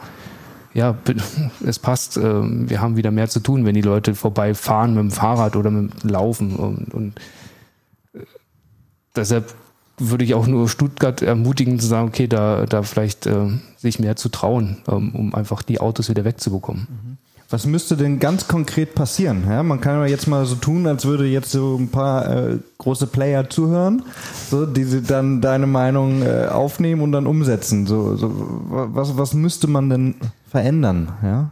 ja, 0.74 0.96
es 1.64 1.78
passt, 1.78 2.16
wir 2.16 2.80
haben 2.80 2.96
wieder 2.96 3.12
mehr 3.12 3.28
zu 3.28 3.38
tun, 3.38 3.64
wenn 3.64 3.76
die 3.76 3.80
Leute 3.80 4.16
vorbeifahren 4.16 4.94
mit 4.94 5.02
dem 5.02 5.10
Fahrrad 5.12 5.54
oder 5.54 5.70
mit 5.70 6.02
dem 6.02 6.10
Laufen. 6.10 6.56
Und, 6.56 6.92
und 6.92 7.12
deshalb 9.16 9.54
würde 9.98 10.24
ich 10.24 10.34
auch 10.34 10.46
nur 10.46 10.68
Stuttgart 10.68 11.22
ermutigen 11.22 11.78
zu 11.78 11.86
sagen, 11.86 12.08
okay, 12.08 12.26
da, 12.26 12.66
da 12.66 12.82
vielleicht 12.82 13.26
äh, 13.26 13.48
sich 13.76 13.98
mehr 13.98 14.16
zu 14.16 14.28
trauen, 14.28 14.78
ähm, 14.88 15.14
um 15.14 15.34
einfach 15.34 15.62
die 15.62 15.80
Autos 15.80 16.08
wieder 16.08 16.24
wegzubekommen. 16.24 16.88
Mhm. 16.90 17.16
Was 17.50 17.66
müsste 17.66 17.96
denn 17.96 18.18
ganz 18.18 18.48
konkret 18.48 18.94
passieren? 18.94 19.44
Ja, 19.48 19.62
man 19.62 19.80
kann 19.80 20.00
ja 20.00 20.06
jetzt 20.06 20.26
mal 20.26 20.44
so 20.46 20.56
tun, 20.56 20.86
als 20.86 21.04
würde 21.04 21.26
jetzt 21.26 21.52
so 21.52 21.76
ein 21.76 21.88
paar 21.88 22.28
äh, 22.28 22.58
große 22.78 23.06
Player 23.06 23.48
zuhören, 23.48 24.02
so, 24.50 24.66
die 24.66 24.84
sie 24.84 25.02
dann 25.02 25.40
deine 25.40 25.66
Meinung 25.66 26.22
äh, 26.22 26.48
aufnehmen 26.50 27.02
und 27.02 27.12
dann 27.12 27.26
umsetzen. 27.26 27.86
So, 27.86 28.16
so, 28.16 28.32
was, 28.68 29.16
was 29.16 29.34
müsste 29.34 29.68
man 29.68 29.90
denn 29.90 30.14
verändern? 30.48 31.12
Ja? 31.22 31.50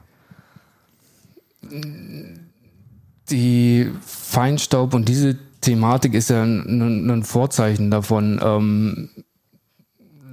Die 3.30 3.90
Feinstaub 4.04 4.94
und 4.94 5.08
diese 5.08 5.36
Thematik 5.62 6.12
ist 6.14 6.28
ja 6.28 6.42
ein, 6.42 7.08
ein 7.08 7.22
Vorzeichen 7.22 7.90
davon. 7.90 8.38
Ähm, 8.42 9.08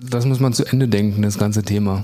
das 0.02 0.26
muss 0.26 0.40
man 0.40 0.54
zu 0.54 0.66
Ende 0.66 0.88
denken, 0.88 1.22
das 1.22 1.38
ganze 1.38 1.64
Thema. 1.64 2.04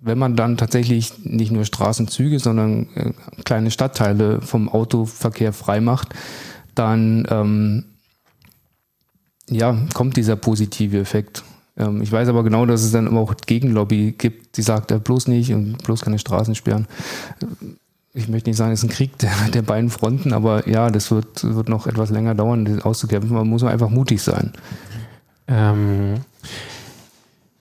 Wenn 0.00 0.18
man 0.18 0.36
dann 0.36 0.56
tatsächlich 0.56 1.24
nicht 1.24 1.50
nur 1.50 1.64
Straßenzüge, 1.64 2.38
sondern 2.38 2.88
äh, 2.94 3.12
kleine 3.44 3.70
Stadtteile 3.70 4.40
vom 4.40 4.68
Autoverkehr 4.68 5.52
frei 5.52 5.80
macht, 5.80 6.14
dann 6.74 7.26
ähm, 7.30 7.84
ja, 9.50 9.76
kommt 9.92 10.16
dieser 10.16 10.36
positive 10.36 10.98
Effekt. 10.98 11.42
Ähm, 11.76 12.00
ich 12.00 12.12
weiß 12.12 12.28
aber 12.28 12.44
genau, 12.44 12.64
dass 12.64 12.82
es 12.82 12.92
dann 12.92 13.06
immer 13.06 13.20
auch 13.20 13.34
Gegenlobby 13.46 14.14
gibt, 14.16 14.56
die 14.56 14.62
sagt, 14.62 14.92
äh, 14.92 14.98
bloß 14.98 15.28
nicht 15.28 15.52
und 15.52 15.82
bloß 15.82 16.02
keine 16.02 16.18
Straßen 16.18 16.54
sperren 16.54 16.86
ich 18.14 18.28
möchte 18.28 18.48
nicht 18.48 18.56
sagen, 18.56 18.72
es 18.72 18.80
ist 18.82 18.88
ein 18.88 18.94
Krieg 18.94 19.18
der, 19.18 19.32
der 19.52 19.62
beiden 19.62 19.90
Fronten, 19.90 20.32
aber 20.32 20.68
ja, 20.68 20.90
das 20.90 21.10
wird, 21.10 21.42
wird 21.42 21.68
noch 21.68 21.86
etwas 21.86 22.10
länger 22.10 22.34
dauern, 22.34 22.64
das 22.64 22.84
auszukämpfen. 22.84 23.34
Man 23.34 23.48
muss 23.48 23.64
einfach 23.64 23.90
mutig 23.90 24.22
sein. 24.22 24.52
Ähm, 25.48 26.14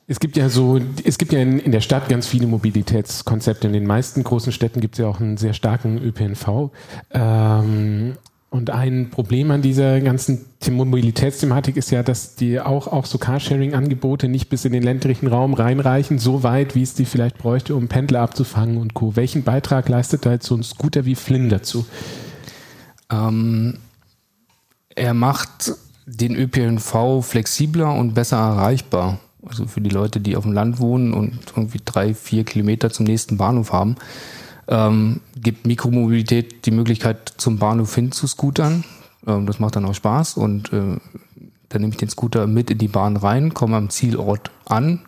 es 0.07 0.19
gibt 0.19 0.37
ja 0.37 0.49
so, 0.49 0.79
es 1.03 1.17
gibt 1.17 1.33
ja 1.33 1.39
in, 1.39 1.59
in, 1.59 1.71
der 1.71 1.81
Stadt 1.81 2.07
ganz 2.07 2.27
viele 2.27 2.45
Mobilitätskonzepte. 2.45 3.67
In 3.67 3.73
den 3.73 3.87
meisten 3.87 4.23
großen 4.23 4.51
Städten 4.51 4.79
gibt 4.79 4.95
es 4.95 4.99
ja 4.99 5.07
auch 5.07 5.19
einen 5.19 5.37
sehr 5.37 5.53
starken 5.53 5.97
ÖPNV. 5.97 6.69
Ähm, 7.11 8.13
und 8.53 8.69
ein 8.69 9.09
Problem 9.09 9.49
an 9.49 9.63
dieser 9.63 9.99
ganzen 9.99 10.45
Mobilitätsthematik 10.69 11.75
ist 11.75 11.89
ja, 11.89 12.03
dass 12.03 12.35
die 12.35 12.61
auch, 12.61 12.85
auch 12.85 13.07
so 13.07 13.17
Carsharing-Angebote 13.17 14.27
nicht 14.27 14.47
bis 14.47 14.63
in 14.63 14.73
den 14.73 14.83
ländlichen 14.83 15.25
Raum 15.25 15.55
reinreichen, 15.55 16.19
so 16.19 16.43
weit, 16.43 16.75
wie 16.75 16.83
es 16.83 16.93
die 16.93 17.05
vielleicht 17.05 17.39
bräuchte, 17.39 17.73
um 17.73 17.87
Pendler 17.87 18.21
abzufangen 18.21 18.77
und 18.77 18.93
Co. 18.93 19.15
Welchen 19.15 19.41
Beitrag 19.41 19.89
leistet 19.89 20.27
da 20.27 20.33
jetzt 20.33 20.45
so 20.45 20.55
ein 20.55 20.61
Scooter 20.61 21.03
wie 21.05 21.15
Flynn 21.15 21.49
dazu? 21.49 21.87
Ähm, 23.11 23.79
er 24.93 25.15
macht 25.15 25.73
den 26.05 26.35
ÖPNV 26.35 27.23
flexibler 27.23 27.95
und 27.95 28.13
besser 28.13 28.37
erreichbar. 28.37 29.17
Also 29.43 29.65
für 29.65 29.81
die 29.81 29.89
Leute, 29.89 30.19
die 30.19 30.35
auf 30.35 30.43
dem 30.43 30.53
Land 30.53 30.79
wohnen 30.79 31.15
und 31.15 31.39
irgendwie 31.55 31.81
drei, 31.83 32.13
vier 32.13 32.43
Kilometer 32.43 32.91
zum 32.91 33.07
nächsten 33.07 33.37
Bahnhof 33.37 33.73
haben 33.73 33.95
ähm, 34.67 35.21
gibt 35.35 35.67
Mikromobilität 35.67 36.65
die 36.65 36.71
Möglichkeit, 36.71 37.33
zum 37.37 37.57
Bahnhof 37.57 37.95
hin 37.95 38.11
zu 38.11 38.27
scootern. 38.27 38.83
Ähm, 39.27 39.45
das 39.45 39.59
macht 39.59 39.75
dann 39.75 39.85
auch 39.85 39.95
Spaß 39.95 40.37
und 40.37 40.71
äh, 40.73 40.97
dann 41.69 41.81
nehme 41.81 41.93
ich 41.93 41.97
den 41.97 42.09
Scooter 42.09 42.47
mit 42.47 42.69
in 42.69 42.77
die 42.77 42.87
Bahn 42.87 43.17
rein, 43.17 43.53
komme 43.53 43.77
am 43.77 43.89
Zielort 43.89 44.51
an 44.65 45.01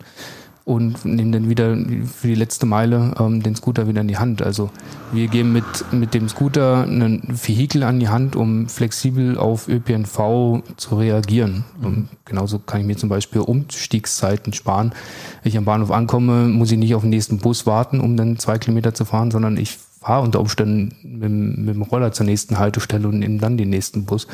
und 0.66 1.04
nehmen 1.04 1.30
dann 1.30 1.48
wieder 1.48 1.76
für 2.12 2.26
die 2.26 2.34
letzte 2.34 2.66
Meile 2.66 3.14
ähm, 3.20 3.40
den 3.40 3.54
Scooter 3.54 3.86
wieder 3.86 4.00
in 4.00 4.08
die 4.08 4.16
Hand. 4.16 4.42
Also 4.42 4.70
wir 5.12 5.28
geben 5.28 5.52
mit, 5.52 5.64
mit 5.92 6.12
dem 6.12 6.28
Scooter 6.28 6.82
ein 6.82 7.22
Vehikel 7.28 7.84
an 7.84 8.00
die 8.00 8.08
Hand, 8.08 8.34
um 8.34 8.68
flexibel 8.68 9.38
auf 9.38 9.68
ÖPNV 9.68 10.64
zu 10.76 10.96
reagieren. 10.96 11.64
Mhm. 11.80 12.08
genauso 12.24 12.58
kann 12.58 12.80
ich 12.80 12.86
mir 12.86 12.96
zum 12.96 13.08
Beispiel 13.08 13.42
Umstiegszeiten 13.42 14.52
sparen. 14.52 14.92
Wenn 15.44 15.50
ich 15.50 15.56
am 15.56 15.64
Bahnhof 15.64 15.92
ankomme, 15.92 16.48
muss 16.48 16.72
ich 16.72 16.78
nicht 16.78 16.96
auf 16.96 17.02
den 17.02 17.10
nächsten 17.10 17.38
Bus 17.38 17.64
warten, 17.64 18.00
um 18.00 18.16
dann 18.16 18.40
zwei 18.40 18.58
Kilometer 18.58 18.92
zu 18.92 19.04
fahren, 19.04 19.30
sondern 19.30 19.58
ich 19.58 19.78
fahre 20.06 20.22
unter 20.22 20.38
Umständen 20.38 20.94
mit, 21.02 21.30
mit 21.58 21.74
dem 21.74 21.82
Roller 21.82 22.12
zur 22.12 22.26
nächsten 22.26 22.60
Haltestelle 22.60 23.08
und 23.08 23.18
nehme 23.18 23.38
dann 23.38 23.56
den 23.56 23.70
nächsten 23.70 24.04
Bus. 24.04 24.28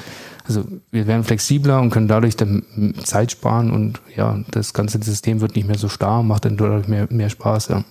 Also 0.47 0.65
wir 0.91 1.07
werden 1.07 1.25
flexibler 1.25 1.81
und 1.81 1.89
können 1.89 2.09
dadurch 2.09 2.37
dann 2.37 2.63
Zeit 3.05 3.33
sparen 3.33 3.71
und 3.71 4.03
ja, 4.15 4.39
das 4.51 4.75
ganze 4.75 5.03
System 5.03 5.41
wird 5.41 5.57
nicht 5.57 5.67
mehr 5.67 5.79
so 5.79 5.89
starr, 5.89 6.23
macht 6.23 6.45
dann 6.45 6.59
dadurch 6.59 6.89
mehr, 6.89 7.07
mehr 7.09 7.31
Spaß, 7.31 7.69
ja. 7.69 7.85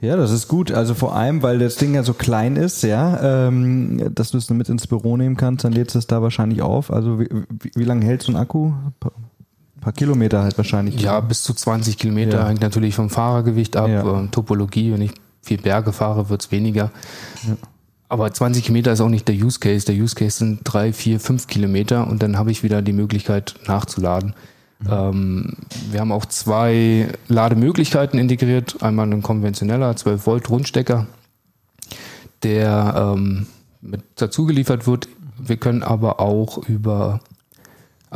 Ja, 0.00 0.16
das 0.16 0.30
ist 0.30 0.48
gut. 0.48 0.72
Also 0.72 0.94
vor 0.94 1.14
allem, 1.14 1.42
weil 1.42 1.58
das 1.58 1.76
Ding 1.76 1.94
ja 1.94 2.02
so 2.02 2.14
klein 2.14 2.56
ist, 2.56 2.82
ja, 2.82 3.48
ähm, 3.48 4.14
dass 4.14 4.30
du 4.30 4.38
es 4.38 4.48
mit 4.48 4.70
ins 4.70 4.86
Büro 4.86 5.18
nehmen 5.18 5.36
kannst, 5.36 5.64
dann 5.64 5.72
lädst 5.72 5.94
du 5.94 5.98
es 5.98 6.06
da 6.06 6.22
wahrscheinlich 6.22 6.62
auf. 6.62 6.90
Also 6.90 7.20
wie, 7.20 7.28
wie, 7.30 7.70
wie 7.74 7.84
lange 7.84 8.06
hält 8.06 8.22
so 8.22 8.32
ein 8.32 8.36
Akku? 8.36 8.68
Ein 8.68 8.94
paar, 9.00 9.12
paar 9.82 9.92
Kilometer 9.92 10.42
halt 10.42 10.56
wahrscheinlich. 10.56 11.00
Ja, 11.00 11.20
bis 11.20 11.42
zu 11.42 11.52
20 11.52 11.98
Kilometer 11.98 12.38
ja. 12.38 12.48
hängt 12.48 12.60
natürlich 12.60 12.94
vom 12.94 13.10
Fahrergewicht 13.10 13.76
ab, 13.76 13.88
ja. 13.88 14.22
äh, 14.22 14.28
Topologie. 14.28 14.92
Wenn 14.92 15.02
ich 15.02 15.12
viel 15.46 15.60
Berge 15.60 15.92
fahre, 15.92 16.28
wird's 16.28 16.50
weniger. 16.52 16.90
Ja. 17.46 17.56
Aber 18.08 18.32
20 18.32 18.64
Kilometer 18.64 18.92
ist 18.92 19.00
auch 19.00 19.08
nicht 19.08 19.26
der 19.26 19.34
Use 19.34 19.58
Case. 19.58 19.86
Der 19.86 19.96
Use 19.96 20.14
Case 20.14 20.38
sind 20.38 20.60
drei, 20.64 20.92
vier, 20.92 21.18
fünf 21.18 21.46
Kilometer 21.48 22.06
und 22.06 22.22
dann 22.22 22.38
habe 22.38 22.50
ich 22.50 22.62
wieder 22.62 22.82
die 22.82 22.92
Möglichkeit 22.92 23.56
nachzuladen. 23.66 24.34
Mhm. 24.78 24.88
Ähm, 24.90 25.56
wir 25.90 26.00
haben 26.00 26.12
auch 26.12 26.26
zwei 26.26 27.08
Lademöglichkeiten 27.28 28.18
integriert. 28.18 28.82
Einmal 28.82 29.12
ein 29.12 29.22
konventioneller 29.22 29.96
12 29.96 30.26
Volt 30.26 30.50
Rundstecker, 30.50 31.06
der 32.42 33.14
ähm, 33.16 33.46
mit 33.80 34.02
dazu 34.16 34.46
geliefert 34.46 34.86
wird. 34.86 35.08
Wir 35.38 35.56
können 35.56 35.82
aber 35.82 36.20
auch 36.20 36.58
über 36.68 37.20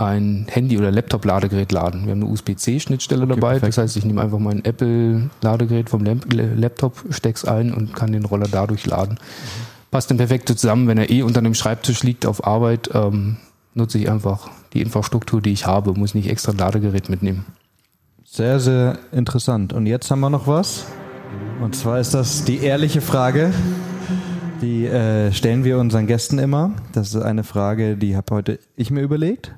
ein 0.00 0.46
Handy- 0.50 0.78
oder 0.78 0.90
Laptop-Ladegerät 0.90 1.72
laden. 1.72 2.06
Wir 2.06 2.12
haben 2.12 2.22
eine 2.22 2.30
USB-C-Schnittstelle 2.30 3.24
okay, 3.24 3.34
dabei. 3.34 3.52
Perfekt. 3.54 3.76
Das 3.76 3.78
heißt, 3.84 3.96
ich 3.96 4.04
nehme 4.04 4.22
einfach 4.22 4.38
mein 4.38 4.64
Apple-Ladegerät 4.64 5.90
vom 5.90 6.04
Laptop, 6.04 7.04
steck's 7.10 7.44
ein 7.44 7.72
und 7.72 7.94
kann 7.94 8.12
den 8.12 8.24
Roller 8.24 8.48
dadurch 8.50 8.86
laden. 8.86 9.14
Mhm 9.14 9.80
passt 9.90 10.10
dann 10.10 10.18
perfekt 10.18 10.48
zusammen. 10.48 10.86
Wenn 10.88 10.98
er 10.98 11.10
eh 11.10 11.22
unter 11.22 11.42
dem 11.42 11.54
Schreibtisch 11.54 12.02
liegt 12.02 12.26
auf 12.26 12.46
Arbeit, 12.46 12.90
ähm, 12.94 13.36
nutze 13.74 13.98
ich 13.98 14.10
einfach 14.10 14.50
die 14.72 14.82
Infrastruktur, 14.82 15.40
die 15.40 15.52
ich 15.52 15.66
habe, 15.66 15.94
muss 15.94 16.14
nicht 16.14 16.28
extra 16.28 16.52
ein 16.52 16.58
Ladegerät 16.58 17.08
mitnehmen. 17.08 17.46
Sehr, 18.24 18.60
sehr 18.60 18.98
interessant. 19.12 19.72
Und 19.72 19.86
jetzt 19.86 20.10
haben 20.10 20.20
wir 20.20 20.30
noch 20.30 20.46
was. 20.46 20.86
Und 21.60 21.74
zwar 21.74 21.98
ist 21.98 22.14
das 22.14 22.44
die 22.44 22.58
ehrliche 22.58 23.00
Frage. 23.00 23.52
Die 24.62 24.86
äh, 24.86 25.32
stellen 25.32 25.64
wir 25.64 25.78
unseren 25.78 26.06
Gästen 26.06 26.38
immer. 26.38 26.72
Das 26.92 27.14
ist 27.14 27.22
eine 27.22 27.44
Frage, 27.44 27.96
die 27.96 28.16
habe 28.16 28.34
heute 28.34 28.58
ich 28.76 28.90
mir 28.90 29.00
überlegt. 29.00 29.52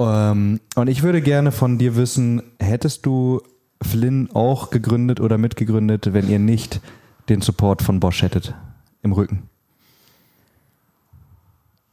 Ähm, 0.00 0.60
und 0.76 0.88
ich 0.88 1.02
würde 1.02 1.20
gerne 1.20 1.52
von 1.52 1.76
dir 1.76 1.94
wissen, 1.94 2.42
hättest 2.58 3.04
du 3.04 3.42
Flynn 3.82 4.30
auch 4.32 4.70
gegründet 4.70 5.20
oder 5.20 5.36
mitgegründet, 5.36 6.14
wenn 6.14 6.28
ihr 6.28 6.38
nicht 6.38 6.80
den 7.28 7.42
Support 7.42 7.82
von 7.82 8.00
Bosch 8.00 8.22
hättet 8.22 8.54
im 9.02 9.12
Rücken? 9.12 9.48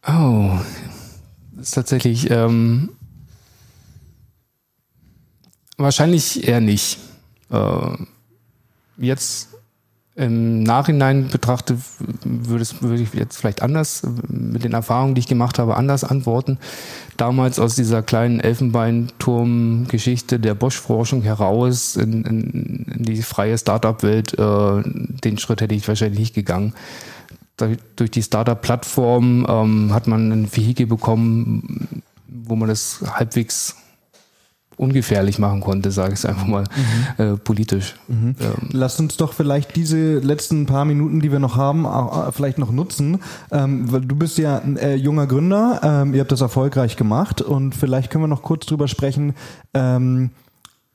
Oh, 0.08 0.58
das 1.52 1.68
ist 1.68 1.72
tatsächlich 1.72 2.32
ähm, 2.32 2.92
wahrscheinlich 5.78 6.48
eher 6.48 6.62
nicht. 6.62 7.00
Äh, 7.50 7.98
jetzt 8.98 9.50
im 10.18 10.64
Nachhinein 10.64 11.30
betrachtet 11.30 11.78
würde, 12.24 12.64
es, 12.64 12.82
würde 12.82 13.04
ich 13.04 13.14
jetzt 13.14 13.38
vielleicht 13.38 13.62
anders, 13.62 14.02
mit 14.28 14.64
den 14.64 14.74
Erfahrungen, 14.74 15.14
die 15.14 15.20
ich 15.20 15.28
gemacht 15.28 15.60
habe, 15.60 15.78
anders 15.78 16.04
antworten. 16.04 16.58
Damals 17.18 17.60
aus 17.60 17.76
dieser 17.76 18.02
kleinen 18.02 18.40
Elfenbeinturm-Geschichte 18.40 20.40
der 20.40 20.56
Bosch-Forschung 20.56 21.22
heraus 21.22 21.96
in, 21.96 22.26
in, 22.26 22.86
in 22.96 23.04
die 23.04 23.22
freie 23.22 23.58
Startup-Welt, 23.58 24.34
äh, 24.40 24.82
den 25.24 25.38
Schritt 25.38 25.62
hätte 25.62 25.76
ich 25.76 25.88
wahrscheinlich 25.88 26.20
nicht 26.20 26.36
gegangen 26.36 26.74
durch 27.96 28.12
die 28.12 28.22
Startup-Plattform 28.22 29.48
ähm, 29.50 29.92
hat 29.92 30.06
man 30.06 30.32
ein 30.32 30.56
Vehikel 30.56 30.86
bekommen, 30.86 32.04
wo 32.28 32.56
man 32.56 32.70
das 32.70 33.04
halbwegs 33.16 33.76
ungefährlich 34.78 35.40
machen 35.40 35.62
konnte, 35.62 35.92
sage 35.92 36.14
ich 36.14 36.20
es 36.20 36.26
einfach 36.26 36.48
mal 36.48 36.64
mhm. 37.18 37.24
äh, 37.24 37.38
politisch. 37.38 37.96
Mhm. 38.08 38.36
Ähm. 38.40 38.70
Lasst 38.72 39.00
uns 39.00 39.18
doch 39.18 39.34
vielleicht 39.34 39.76
diese 39.76 40.20
letzten 40.20 40.66
paar 40.68 40.86
Minuten, 40.86 41.20
die 41.20 41.32
wir 41.32 41.40
noch 41.40 41.58
haben, 41.58 41.86
auch, 41.86 42.32
vielleicht 42.34 42.60
noch 42.60 42.72
nutzen. 42.72 43.20
Ähm, 43.52 43.92
weil 43.92 44.02
du 44.02 44.16
bist 44.16 44.38
ja 44.38 44.60
ein 44.60 44.78
äh, 44.78 44.96
junger 44.96 45.28
Gründer, 45.28 45.82
ähm, 45.84 46.14
ihr 46.14 46.22
habt 46.22 46.32
das 46.32 46.42
erfolgreich 46.42 46.96
gemacht 46.96 47.42
und 47.42 47.76
vielleicht 47.76 48.12
können 48.12 48.24
wir 48.24 48.28
noch 48.28 48.44
kurz 48.44 48.66
drüber 48.68 48.88
sprechen. 48.88 49.34
Ähm, 49.74 50.30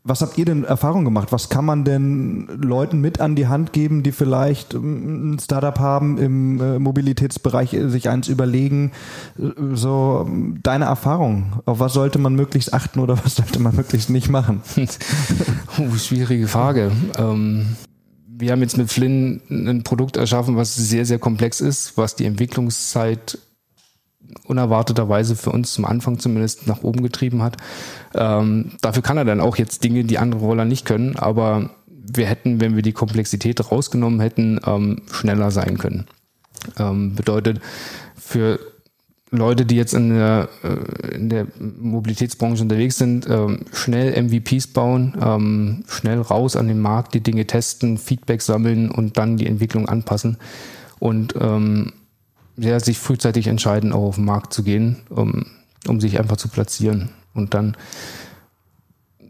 was 0.05 0.21
habt 0.21 0.37
ihr 0.37 0.45
denn 0.45 0.65
Erfahrung 0.65 1.05
gemacht? 1.05 1.31
Was 1.31 1.49
kann 1.49 1.65
man 1.65 1.85
denn 1.85 2.49
Leuten 2.61 3.01
mit 3.01 3.21
an 3.21 3.37
die 3.37 3.47
Hand 3.47 3.73
geben, 3.73 4.03
die 4.03 4.11
vielleicht 4.11 4.75
ähm, 4.75 5.35
ein 5.35 5.39
Startup 5.39 5.79
haben 5.79 6.19
im 6.19 6.61
äh, 6.61 6.79
Mobilitätsbereich, 6.81 7.75
äh, 7.75 7.89
sich 7.89 8.09
eins 8.09 8.27
überlegen? 8.29 8.93
Äh, 9.39 9.51
so 9.75 10.29
deine 10.63 10.87
Erfahrung. 10.87 11.61
Auf 11.67 11.79
was 11.79 11.93
sollte 11.93 12.19
man 12.19 12.35
möglichst 12.35 12.75
achten 12.75 12.99
oder 12.99 13.17
was 13.25 13.37
sollte 13.37 13.61
man 13.61 13.77
möglichst 13.77 14.11
nicht 14.11 14.29
machen? 14.29 14.63
oh, 15.79 15.95
schwierige 15.97 16.49
Frage. 16.49 16.91
Ähm, 17.17 17.77
wir 18.27 18.51
haben 18.51 18.63
jetzt 18.63 18.77
mit 18.79 18.91
Flynn 18.91 19.41
ein 19.51 19.85
Produkt 19.85 20.17
erschaffen, 20.17 20.57
was 20.57 20.75
sehr, 20.75 21.07
sehr 21.07 21.21
komplex 21.21 21.61
ist, 21.61 21.97
was 21.97 22.17
die 22.17 22.25
Entwicklungszeit 22.25 23.39
unerwarteterweise 24.47 25.37
für 25.37 25.51
uns 25.51 25.73
zum 25.73 25.85
Anfang 25.85 26.19
zumindest 26.19 26.67
nach 26.67 26.83
oben 26.83 27.03
getrieben 27.03 27.43
hat. 27.43 27.57
Ähm, 28.15 28.73
dafür 28.81 29.03
kann 29.03 29.17
er 29.17 29.25
dann 29.25 29.41
auch 29.41 29.57
jetzt 29.57 29.85
Dinge, 29.85 30.05
die 30.05 30.19
andere 30.19 30.41
Roller 30.41 30.65
nicht 30.65 30.85
können, 30.85 31.17
aber 31.17 31.71
wir 31.89 32.27
hätten, 32.27 32.61
wenn 32.61 32.75
wir 32.77 32.83
die 32.83 32.93
Komplexität 32.93 33.71
rausgenommen 33.71 34.21
hätten, 34.21 34.61
ähm, 34.67 35.03
schneller 35.11 35.51
sein 35.51 35.79
können. 35.79 36.07
Ähm, 36.79 37.15
bedeutet, 37.15 37.61
für 38.17 38.59
Leute, 39.31 39.65
die 39.65 39.77
jetzt 39.77 39.95
in 39.95 40.11
der, 40.11 40.49
äh, 40.63 41.15
in 41.15 41.31
der 41.31 41.47
Mobilitätsbranche 41.59 42.63
unterwegs 42.63 42.99
sind, 42.99 43.27
ähm, 43.29 43.61
schnell 43.73 44.13
MVPs 44.23 44.69
bauen, 44.69 45.17
ähm, 45.21 45.85
schnell 45.89 46.21
raus 46.21 46.55
an 46.55 46.69
den 46.69 46.81
Markt, 46.81 47.15
die 47.15 47.23
Dinge 47.23 47.47
testen, 47.47 47.97
Feedback 47.97 48.43
sammeln 48.43 48.91
und 48.91 49.17
dann 49.17 49.39
die 49.39 49.47
Entwicklung 49.47 49.89
anpassen. 49.89 50.37
Und 50.99 51.35
ähm, 51.41 51.93
ja, 52.63 52.79
sich 52.81 52.99
frühzeitig 52.99 53.47
entscheiden, 53.47 53.93
auch 53.93 54.09
auf 54.09 54.15
den 54.17 54.25
Markt 54.25 54.53
zu 54.53 54.63
gehen, 54.63 54.99
um, 55.11 55.47
um 55.89 56.01
sich 56.01 56.19
einfach 56.19 56.37
zu 56.37 56.49
platzieren. 56.49 57.11
Und 57.35 57.55
dann 57.55 57.77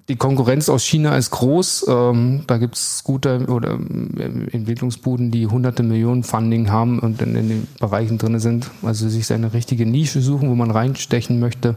die 0.09 0.17
Konkurrenz 0.17 0.69
aus 0.69 0.85
China 0.85 1.17
ist 1.17 1.31
groß. 1.31 1.87
Ähm, 1.89 2.43
da 2.47 2.59
gibt 2.59 2.75
es 2.75 2.99
Scooter 2.99 3.49
oder 3.49 3.79
äh, 4.17 4.51
Entwicklungsbuden, 4.53 5.31
die 5.31 5.47
hunderte 5.47 5.83
Millionen 5.83 6.25
Funding 6.25 6.71
haben 6.71 6.99
und 6.99 7.23
in, 7.23 7.37
in 7.37 7.49
den 7.49 7.69
Bereichen 7.79 8.19
drin 8.19 8.39
sind. 8.39 8.71
Also 8.83 9.09
sich 9.09 9.27
seine 9.27 9.53
richtige 9.53 9.87
Nische 9.87 10.21
suchen, 10.21 10.51
wo 10.51 10.55
man 10.55 10.71
reinstechen 10.71 11.41
möchte. 11.41 11.77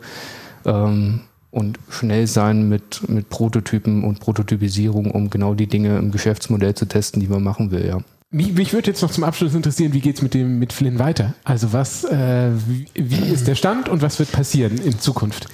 Ähm, 0.65 1.21
und 1.51 1.79
schnell 1.89 2.27
sein 2.27 2.67
mit, 2.67 3.07
mit 3.07 3.29
Prototypen 3.29 4.03
und 4.03 4.19
Prototypisierung, 4.19 5.11
um 5.11 5.29
genau 5.29 5.53
die 5.53 5.67
Dinge 5.67 5.97
im 5.97 6.11
Geschäftsmodell 6.11 6.75
zu 6.75 6.85
testen, 6.85 7.21
die 7.21 7.27
man 7.27 7.43
machen 7.43 7.71
will, 7.71 7.85
ja. 7.85 7.99
Mich, 8.35 8.51
mich 8.51 8.73
würde 8.73 8.87
jetzt 8.87 9.01
noch 9.01 9.11
zum 9.11 9.23
Abschluss 9.23 9.55
interessieren, 9.55 9.93
wie 9.93 10.01
geht 10.01 10.17
es 10.17 10.21
mit 10.21 10.33
dem 10.33 10.59
mit 10.59 10.73
Flynn 10.73 10.99
weiter? 10.99 11.35
Also 11.45 11.71
was, 11.71 12.03
äh, 12.03 12.49
wie, 12.67 12.85
wie, 12.93 13.31
ist 13.31 13.47
der 13.47 13.55
Stand 13.55 13.87
und 13.87 14.01
was 14.01 14.19
wird 14.19 14.29
passieren 14.33 14.77
in 14.77 14.99
Zukunft? 14.99 15.47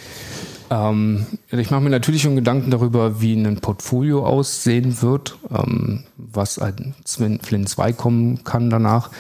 Ähm, 0.71 1.27
ich 1.51 1.69
mache 1.69 1.81
mir 1.81 1.91
natürlich 1.91 2.23
schon 2.23 2.35
Gedanken 2.35 2.71
darüber, 2.71 3.21
wie 3.21 3.35
ein 3.35 3.57
Portfolio 3.57 4.25
aussehen 4.25 4.99
wird, 5.03 5.37
ähm, 5.55 6.05
was 6.17 6.57
ein 6.57 6.95
Flynn 7.05 7.67
2 7.67 7.93
kommen 7.93 8.43
kann 8.43 8.71
danach. 8.71 9.11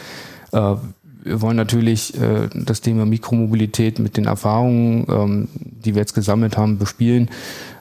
Äh, 0.53 0.77
wir 1.23 1.41
wollen 1.41 1.57
natürlich 1.57 2.19
äh, 2.19 2.49
das 2.55 2.81
Thema 2.81 3.05
Mikromobilität 3.05 3.99
mit 3.99 4.17
den 4.17 4.25
Erfahrungen, 4.25 5.05
ähm, 5.07 5.47
die 5.53 5.93
wir 5.93 6.01
jetzt 6.01 6.15
gesammelt 6.15 6.57
haben, 6.57 6.79
bespielen. 6.79 7.29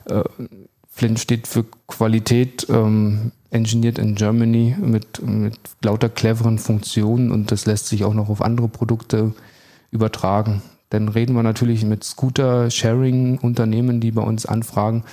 Äh, 0.05 0.25
Flynn 0.91 1.17
steht 1.17 1.47
für 1.47 1.65
Qualität, 1.87 2.67
ähm, 2.69 3.33
engineered 3.51 3.99
in 3.99 4.15
Germany 4.15 4.77
mit, 4.81 5.27
mit 5.27 5.59
lauter 5.83 6.09
cleveren 6.09 6.59
Funktionen 6.59 7.33
und 7.33 7.51
das 7.51 7.67
lässt 7.67 7.89
sich 7.89 8.05
auch 8.05 8.15
noch 8.15 8.29
auf 8.29 8.43
andere 8.43 8.69
Produkte 8.69 9.33
übertragen. 9.91 10.63
Dann 10.91 11.09
reden 11.09 11.35
wir 11.37 11.45
natürlich 11.45 11.85
mit 11.85 12.03
Scooter-Sharing-Unternehmen, 12.03 14.01
die 14.01 14.11
bei 14.11 14.23
uns 14.23 14.45
anfragen, 14.45 15.05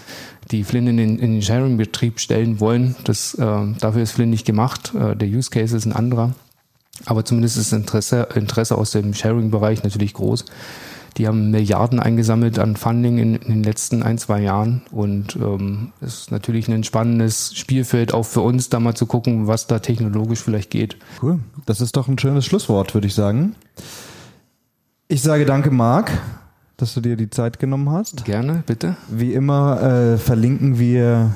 die 0.49 0.63
Flynn 0.63 0.87
in 0.87 0.97
den, 0.97 1.19
in 1.19 1.33
den 1.33 1.41
Sharing-Betrieb 1.41 2.19
stellen 2.19 2.59
wollen. 2.59 2.95
Das, 3.03 3.35
äh, 3.35 3.73
dafür 3.79 4.01
ist 4.01 4.13
Flynn 4.13 4.31
nicht 4.31 4.45
gemacht. 4.45 4.93
Äh, 4.95 5.15
der 5.15 5.27
Use 5.27 5.51
Case 5.51 5.77
ist 5.77 5.85
ein 5.85 5.93
anderer. 5.93 6.33
Aber 7.05 7.25
zumindest 7.25 7.57
ist 7.57 7.73
Interesse, 7.73 8.27
Interesse 8.33 8.75
aus 8.75 8.89
dem 8.91 9.13
Sharing-Bereich 9.13 9.83
natürlich 9.83 10.15
groß. 10.15 10.45
Die 11.17 11.27
haben 11.27 11.49
Milliarden 11.49 11.99
eingesammelt 11.99 12.59
an 12.59 12.75
Funding 12.75 13.17
in, 13.17 13.35
in 13.35 13.47
den 13.47 13.63
letzten 13.63 14.03
ein, 14.03 14.19
zwei 14.19 14.41
Jahren. 14.41 14.83
Und 14.91 15.35
ähm, 15.35 15.91
es 15.99 16.21
ist 16.21 16.31
natürlich 16.31 16.67
ein 16.67 16.83
spannendes 16.83 17.55
Spielfeld 17.55 18.13
auch 18.13 18.25
für 18.25 18.41
uns, 18.41 18.69
da 18.69 18.79
mal 18.79 18.93
zu 18.93 19.07
gucken, 19.07 19.47
was 19.47 19.65
da 19.65 19.79
technologisch 19.79 20.41
vielleicht 20.41 20.69
geht. 20.69 20.97
Cool. 21.21 21.39
Das 21.65 21.81
ist 21.81 21.97
doch 21.97 22.07
ein 22.07 22.19
schönes 22.19 22.45
Schlusswort, 22.45 22.93
würde 22.93 23.07
ich 23.07 23.15
sagen. 23.15 23.55
Ich 25.07 25.23
sage 25.23 25.45
danke, 25.45 25.71
Marc, 25.71 26.11
dass 26.75 26.93
du 26.93 27.01
dir 27.01 27.17
die 27.17 27.31
Zeit 27.31 27.57
genommen 27.57 27.89
hast. 27.89 28.25
Gerne, 28.25 28.63
bitte. 28.67 28.95
Wie 29.09 29.33
immer 29.33 29.81
äh, 29.81 30.17
verlinken 30.19 30.77
wir 30.77 31.33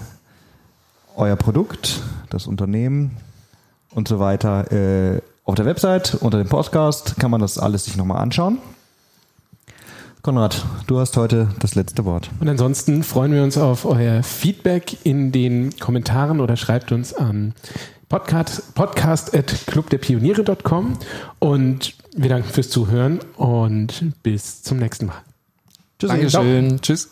euer 1.15 1.35
Produkt, 1.35 2.01
das 2.29 2.45
Unternehmen 2.45 3.17
und 3.89 4.07
so 4.07 4.19
weiter 4.19 4.71
äh, 4.71 5.21
auf 5.43 5.55
der 5.55 5.65
Website 5.65 6.15
unter 6.15 6.37
dem 6.37 6.49
Podcast. 6.49 7.15
Kann 7.19 7.31
man 7.31 7.41
das 7.41 7.57
alles 7.57 7.85
sich 7.85 7.97
nochmal 7.97 8.21
anschauen. 8.21 8.59
Konrad, 10.21 10.63
du 10.85 10.99
hast 10.99 11.17
heute 11.17 11.47
das 11.59 11.73
letzte 11.73 12.05
Wort. 12.05 12.29
Und 12.39 12.47
ansonsten 12.47 13.01
freuen 13.01 13.33
wir 13.33 13.41
uns 13.41 13.57
auf 13.57 13.85
euer 13.85 14.21
Feedback 14.21 14.97
in 15.03 15.31
den 15.31 15.75
Kommentaren 15.79 16.39
oder 16.39 16.57
schreibt 16.57 16.91
uns 16.91 17.13
an 17.15 17.55
podcast, 18.07 18.75
podcast 18.75 19.35
at 19.35 19.47
clubderpioniere.com 19.65 20.97
und 21.39 21.95
wir 22.15 22.29
danken 22.29 22.49
fürs 22.49 22.69
Zuhören 22.69 23.19
und 23.35 24.21
bis 24.21 24.61
zum 24.61 24.77
nächsten 24.77 25.07
Mal. 25.07 25.21
Tschüss. 25.97 26.09
Dankeschön. 26.09 26.81
Tschüss. 26.81 27.09